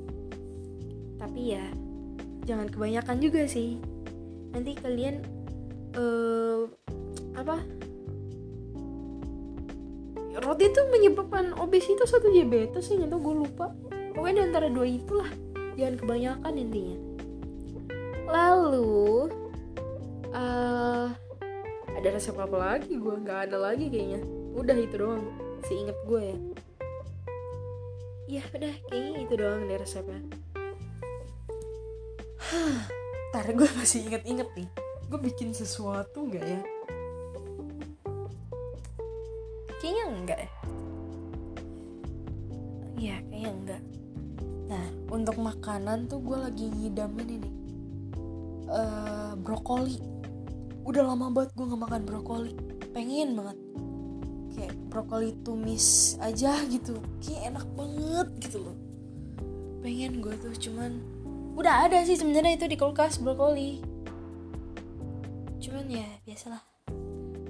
Tapi 1.21 1.41
ya 1.53 1.65
jangan 2.49 2.73
kebanyakan 2.73 3.17
juga 3.21 3.45
sih 3.45 3.77
nanti 4.53 4.71
kalian 4.77 5.25
uh, 5.97 6.65
apa? 7.37 7.57
Roti 10.39 10.71
itu 10.71 10.81
menyebabkan 10.87 11.51
obesitas 11.59 12.15
atau 12.15 12.31
diabetes 12.31 12.87
sih 12.87 12.95
nggak 12.95 13.19
gue 13.19 13.35
lupa. 13.45 13.75
Pokoknya 14.15 14.35
di 14.35 14.43
antara 14.49 14.67
dua 14.71 14.87
itulah. 14.87 15.29
Jangan 15.75 15.95
kebanyakan 15.99 16.53
intinya. 16.55 16.97
Lalu 18.29 19.31
uh, 20.31 21.07
ada 21.95 22.07
resep 22.07 22.35
apa 22.39 22.55
lagi? 22.55 22.95
Gue 22.95 23.19
nggak 23.19 23.51
ada 23.51 23.57
lagi 23.59 23.91
kayaknya. 23.91 24.23
Udah 24.55 24.77
itu 24.79 24.95
doang 24.95 25.23
inget 25.69 25.97
gue 26.07 26.21
ya. 26.21 26.37
Ya 28.29 28.45
udah 28.53 28.73
kayaknya 28.89 29.25
itu 29.25 29.33
doang 29.41 29.65
deh 29.65 29.77
resepnya 29.81 30.21
Ntar 33.29 33.45
gue 33.57 33.69
masih 33.77 34.09
inget-inget 34.09 34.49
nih. 34.57 34.69
Gue 35.05 35.19
bikin 35.21 35.53
sesuatu 35.53 36.25
gak 36.29 36.41
ya? 36.41 36.61
Kayaknya 39.79 40.05
enggak 40.11 40.39
ya 40.43 40.51
Iya 42.99 43.17
kayaknya 43.31 43.51
enggak 43.55 43.81
Nah 44.69 44.85
untuk 45.09 45.37
makanan 45.39 46.11
tuh 46.11 46.19
gue 46.21 46.37
lagi 46.37 46.65
ngidamin 46.69 47.29
ini. 47.41 47.51
Uh, 48.69 49.33
Brokoli. 49.41 49.97
Udah 50.85 51.05
lama 51.05 51.33
banget 51.33 51.53
gue 51.57 51.65
gak 51.69 51.81
makan 51.85 52.01
brokoli. 52.05 52.53
Pengen 52.93 53.33
banget. 53.33 53.57
Kayak 54.53 54.73
brokoli 54.89 55.33
tumis 55.41 56.17
aja 56.21 56.53
gitu. 56.69 57.01
Kayak 57.21 57.57
enak 57.57 57.67
banget 57.73 58.27
gitu 58.45 58.57
loh. 58.69 58.77
Pengen 59.81 60.21
gue 60.21 60.33
tuh 60.37 60.53
cuman 60.69 61.01
udah 61.59 61.91
ada 61.91 61.99
sih 62.07 62.15
sebenarnya 62.15 62.55
itu 62.55 62.71
di 62.71 62.79
kulkas 62.79 63.19
brokoli. 63.19 63.83
Cuman 65.59 65.91
ya 65.91 66.07
biasalah. 66.23 66.63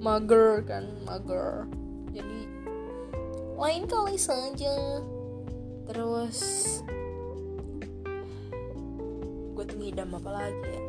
Mager 0.01 0.65
kan 0.65 0.89
mager. 1.05 1.69
Jadi 2.09 2.49
lain 3.53 3.85
kali 3.85 4.17
saja. 4.17 5.05
Terus 5.85 6.37
gue 9.53 9.63
tuh 9.69 9.77
ngidam 9.77 10.09
apa 10.17 10.29
lagi 10.41 10.65
ya? 10.73 10.81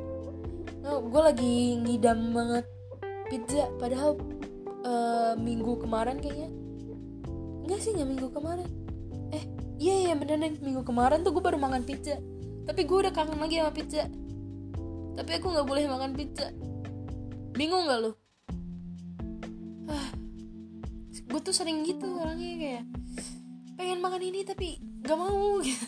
Nah, 0.80 0.96
gue 1.04 1.20
lagi 1.20 1.76
ngidam 1.76 2.33
banget 2.33 2.64
pizza. 3.28 3.68
Padahal 3.76 4.16
uh, 4.80 5.37
minggu 5.37 5.76
kemarin 5.76 6.16
kayaknya. 6.24 6.48
Enggak 7.68 7.85
sih 7.85 7.92
nggak 7.92 8.09
minggu 8.16 8.28
kemarin. 8.33 8.68
Eh 9.28 9.44
iya 9.76 10.09
iya 10.09 10.14
bener 10.16 10.40
nih 10.40 10.56
minggu 10.56 10.88
kemarin 10.88 11.20
tuh 11.20 11.37
gue 11.37 11.44
baru 11.44 11.61
makan 11.61 11.85
pizza 11.85 12.16
tapi 12.70 12.87
gue 12.87 12.98
udah 13.02 13.11
kangen 13.11 13.42
lagi 13.42 13.59
sama 13.59 13.74
pizza. 13.74 14.06
Tapi 15.18 15.30
aku 15.42 15.46
nggak 15.50 15.66
boleh 15.66 15.90
makan 15.90 16.14
pizza. 16.14 16.54
Bingung 17.50 17.90
nggak 17.90 18.00
lo 18.06 18.14
ah, 19.90 20.11
gue 21.11 21.40
tuh 21.42 21.54
sering 21.54 21.83
gitu 21.83 22.06
orangnya 22.18 22.54
kayak 22.59 22.85
pengen 23.74 23.98
makan 23.98 24.22
ini 24.22 24.46
tapi 24.46 24.78
nggak 25.02 25.18
mau 25.18 25.59
gitu. 25.66 25.87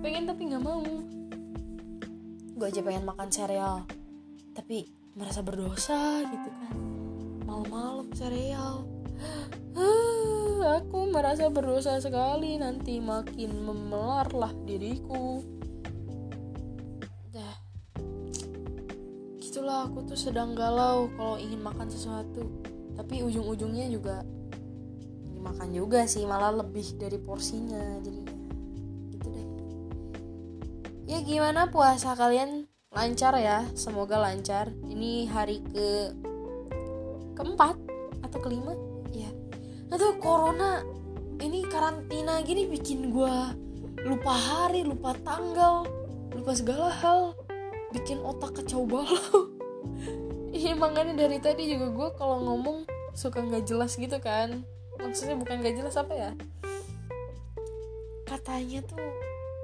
Pengen 0.00 0.24
tapi 0.24 0.42
nggak 0.48 0.64
mau. 0.64 0.82
Gue 2.56 2.66
aja 2.68 2.80
pengen 2.80 3.04
makan 3.04 3.28
sereal 3.28 3.84
tapi 4.56 4.88
merasa 5.12 5.44
berdosa 5.44 6.24
gitu 6.24 6.48
kan. 6.48 6.76
Malam-malam 7.44 8.08
sereal. 8.16 8.88
Aku 10.82 11.10
merasa 11.10 11.50
berdosa 11.52 11.98
sekali 12.00 12.56
nanti 12.56 13.02
makin 13.02 13.66
memelarlah 13.66 14.54
diriku 14.64 15.42
aku 19.82 20.06
tuh 20.06 20.18
sedang 20.18 20.54
galau 20.54 21.10
kalau 21.18 21.36
ingin 21.38 21.58
makan 21.58 21.90
sesuatu. 21.90 22.46
Tapi 22.94 23.24
ujung-ujungnya 23.26 23.90
juga 23.90 24.22
dimakan 25.34 25.74
juga 25.74 26.06
sih 26.06 26.22
malah 26.22 26.54
lebih 26.54 26.94
dari 27.00 27.18
porsinya 27.18 27.98
jadi 27.98 28.22
gitu 29.10 29.26
deh. 29.26 29.48
Ya 31.10 31.18
gimana 31.26 31.66
puasa 31.66 32.14
kalian? 32.14 32.70
Lancar 32.92 33.34
ya 33.40 33.66
semoga 33.74 34.20
lancar. 34.20 34.70
Ini 34.86 35.26
hari 35.32 35.64
ke 35.66 36.14
keempat 37.34 37.74
atau 38.22 38.38
kelima? 38.38 38.76
Ya. 39.10 39.32
Tuh 39.90 40.14
corona. 40.22 40.84
Ini 41.42 41.66
karantina 41.66 42.38
gini 42.46 42.70
bikin 42.70 43.10
gue 43.10 43.34
lupa 44.06 44.30
hari 44.30 44.86
lupa 44.86 45.10
tanggal 45.26 45.82
lupa 46.30 46.52
segala 46.54 46.92
hal. 47.02 47.34
Bikin 47.90 48.22
otak 48.22 48.62
kacau 48.62 48.86
balau 48.88 49.50
iya 50.56 50.72
makanya 50.76 51.16
dari 51.26 51.38
tadi 51.40 51.72
juga 51.72 51.88
gue 51.92 52.08
kalau 52.20 52.38
ngomong 52.42 52.84
suka 53.12 53.40
nggak 53.40 53.64
jelas 53.68 53.96
gitu 53.96 54.18
kan. 54.20 54.64
Maksudnya 55.00 55.36
bukan 55.36 55.60
nggak 55.60 55.76
jelas 55.80 55.94
apa 55.96 56.12
ya? 56.14 56.30
Katanya 58.28 58.80
tuh 58.84 59.00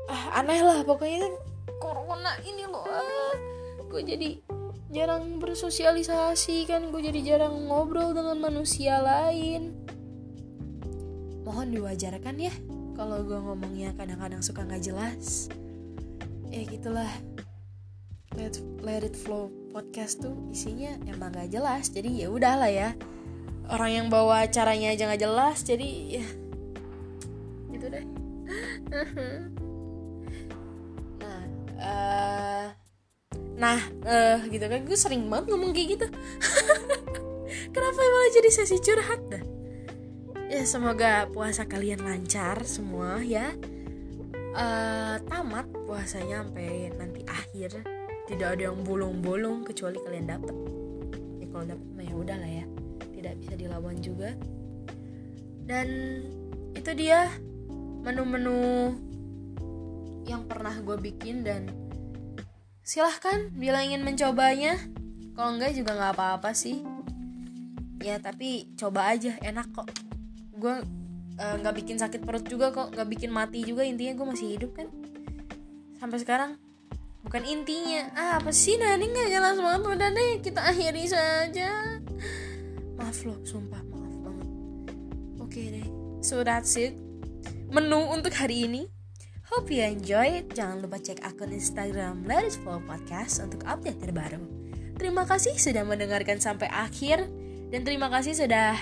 ah 0.08 0.40
aneh 0.40 0.64
lah 0.64 0.80
pokoknya 0.88 1.28
kan 1.28 1.34
corona 1.76 2.32
ini 2.40 2.64
loh 2.64 2.80
ah, 2.88 3.36
gue 3.84 4.00
jadi 4.00 4.40
jarang 4.88 5.36
bersosialisasi 5.36 6.64
kan 6.64 6.88
gue 6.88 7.00
jadi 7.04 7.20
jarang 7.36 7.68
ngobrol 7.68 8.16
dengan 8.16 8.40
manusia 8.40 9.04
lain. 9.04 9.76
Mohon 11.44 11.68
diwajarkan 11.76 12.36
ya 12.40 12.52
kalau 12.96 13.20
gue 13.24 13.36
ngomongnya 13.36 13.92
kadang-kadang 13.96 14.40
suka 14.40 14.64
nggak 14.64 14.84
jelas. 14.84 15.52
Ya 16.48 16.64
gitulah. 16.64 17.12
Let 18.36 18.60
let 18.80 19.04
it 19.04 19.16
flow 19.16 19.52
podcast 19.78 20.18
tuh 20.18 20.34
isinya 20.50 20.90
emang 21.06 21.30
gak 21.30 21.54
jelas 21.54 21.94
jadi 21.94 22.26
ya 22.26 22.34
udahlah 22.34 22.66
ya. 22.66 22.98
Orang 23.70 23.94
yang 23.94 24.06
bawa 24.10 24.42
caranya 24.50 24.90
aja 24.90 25.06
gak 25.06 25.22
jelas 25.22 25.62
jadi 25.62 26.18
ya 26.18 26.26
gitu 27.70 27.86
deh. 27.86 28.04
Nah 31.22 31.42
uh, 31.78 32.66
nah 33.54 33.78
uh, 34.02 34.42
gitu 34.50 34.66
kan 34.66 34.82
gue 34.82 34.98
sering 34.98 35.30
banget 35.30 35.54
ngomong 35.54 35.70
kayak 35.70 35.94
gitu. 35.94 36.06
Kenapa 37.74 38.00
malah 38.02 38.30
jadi 38.34 38.50
sesi 38.50 38.82
curhat 38.82 39.22
dah? 39.30 39.44
Ya 40.50 40.66
semoga 40.66 41.30
puasa 41.30 41.70
kalian 41.70 42.02
lancar 42.02 42.66
semua 42.66 43.22
ya. 43.22 43.54
Uh, 44.58 45.22
tamat 45.30 45.70
puasanya 45.86 46.42
sampai 46.42 46.90
nanti 46.98 47.22
akhir 47.30 47.97
tidak 48.28 48.60
ada 48.60 48.68
yang 48.68 48.84
bolong-bolong 48.84 49.64
kecuali 49.64 49.96
kalian 50.04 50.28
dapat 50.28 50.52
ya 51.40 51.46
kalau 51.48 51.64
dapat 51.64 51.86
mah 51.96 52.04
ya 52.04 52.14
udah 52.14 52.36
lah 52.36 52.50
ya. 52.62 52.66
Tidak 53.08 53.34
bisa 53.40 53.54
dilawan 53.56 53.96
juga. 54.04 54.36
Dan 55.64 55.88
itu 56.76 56.90
dia 56.92 57.32
menu-menu 58.04 58.94
yang 60.28 60.44
pernah 60.44 60.76
gue 60.76 60.96
bikin 61.00 61.40
dan 61.40 61.72
silahkan 62.84 63.48
bila 63.56 63.80
ingin 63.80 64.04
mencobanya. 64.04 64.76
Kalau 65.32 65.56
enggak 65.56 65.72
juga 65.72 65.96
nggak 65.96 66.12
apa-apa 66.14 66.52
sih. 66.52 66.84
Ya 68.04 68.20
tapi 68.20 68.70
coba 68.76 69.16
aja 69.16 69.40
enak 69.40 69.72
kok. 69.72 69.88
Gue 70.52 70.84
nggak 71.38 71.74
uh, 71.74 71.78
bikin 71.80 71.96
sakit 71.96 72.22
perut 72.28 72.44
juga 72.44 72.74
kok 72.74 72.92
nggak 72.92 73.08
bikin 73.08 73.30
mati 73.30 73.62
juga 73.64 73.88
intinya 73.88 74.14
gue 74.20 74.26
masih 74.36 74.48
hidup 74.52 74.76
kan. 74.76 74.92
Sampai 75.98 76.20
sekarang 76.20 76.67
bukan 77.28 77.44
intinya. 77.44 78.08
Ah, 78.16 78.32
apa 78.40 78.48
sih? 78.48 78.80
Nani 78.80 79.12
nggak 79.12 79.28
jelas 79.28 79.60
banget 79.60 79.84
udah 79.84 80.08
deh 80.16 80.32
kita 80.40 80.64
akhiri 80.64 81.04
saja. 81.04 82.00
Maaf 82.96 83.20
loh 83.28 83.36
sumpah 83.44 83.84
maaf 83.84 84.14
banget. 84.24 84.48
Oke 85.36 85.44
okay 85.44 85.66
deh. 85.76 85.88
So 86.24 86.40
that's 86.40 86.72
it. 86.80 86.96
Menu 87.68 88.00
untuk 88.08 88.32
hari 88.32 88.64
ini. 88.64 88.88
Hope 89.52 89.68
you 89.68 89.84
enjoy 89.84 90.40
jangan 90.56 90.80
lupa 90.80 91.00
cek 91.00 91.20
akun 91.20 91.52
Instagram 91.52 92.24
It 92.24 92.56
Flow 92.64 92.80
Podcast 92.88 93.44
untuk 93.44 93.60
update 93.68 94.00
terbaru. 94.00 94.40
Terima 94.96 95.28
kasih 95.28 95.52
sudah 95.60 95.84
mendengarkan 95.84 96.40
sampai 96.40 96.72
akhir. 96.72 97.28
Dan 97.68 97.84
terima 97.84 98.08
kasih 98.08 98.32
sudah 98.32 98.72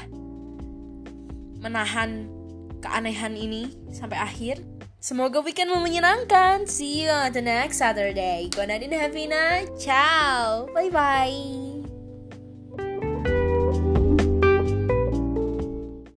menahan 1.59 2.31
keanehan 2.79 3.35
ini 3.35 3.75
sampai 3.91 4.23
akhir 4.23 4.63
Semoga 5.07 5.39
weekendmu 5.39 5.79
menyenangkan. 5.87 6.67
See 6.67 7.07
you 7.07 7.15
on 7.15 7.31
the 7.31 7.39
next 7.39 7.79
Saturday. 7.79 8.51
Gue 8.51 8.67
Nadine 8.67 8.99
Havina. 8.99 9.63
Ciao. 9.79 10.67
Bye-bye. 10.75 11.76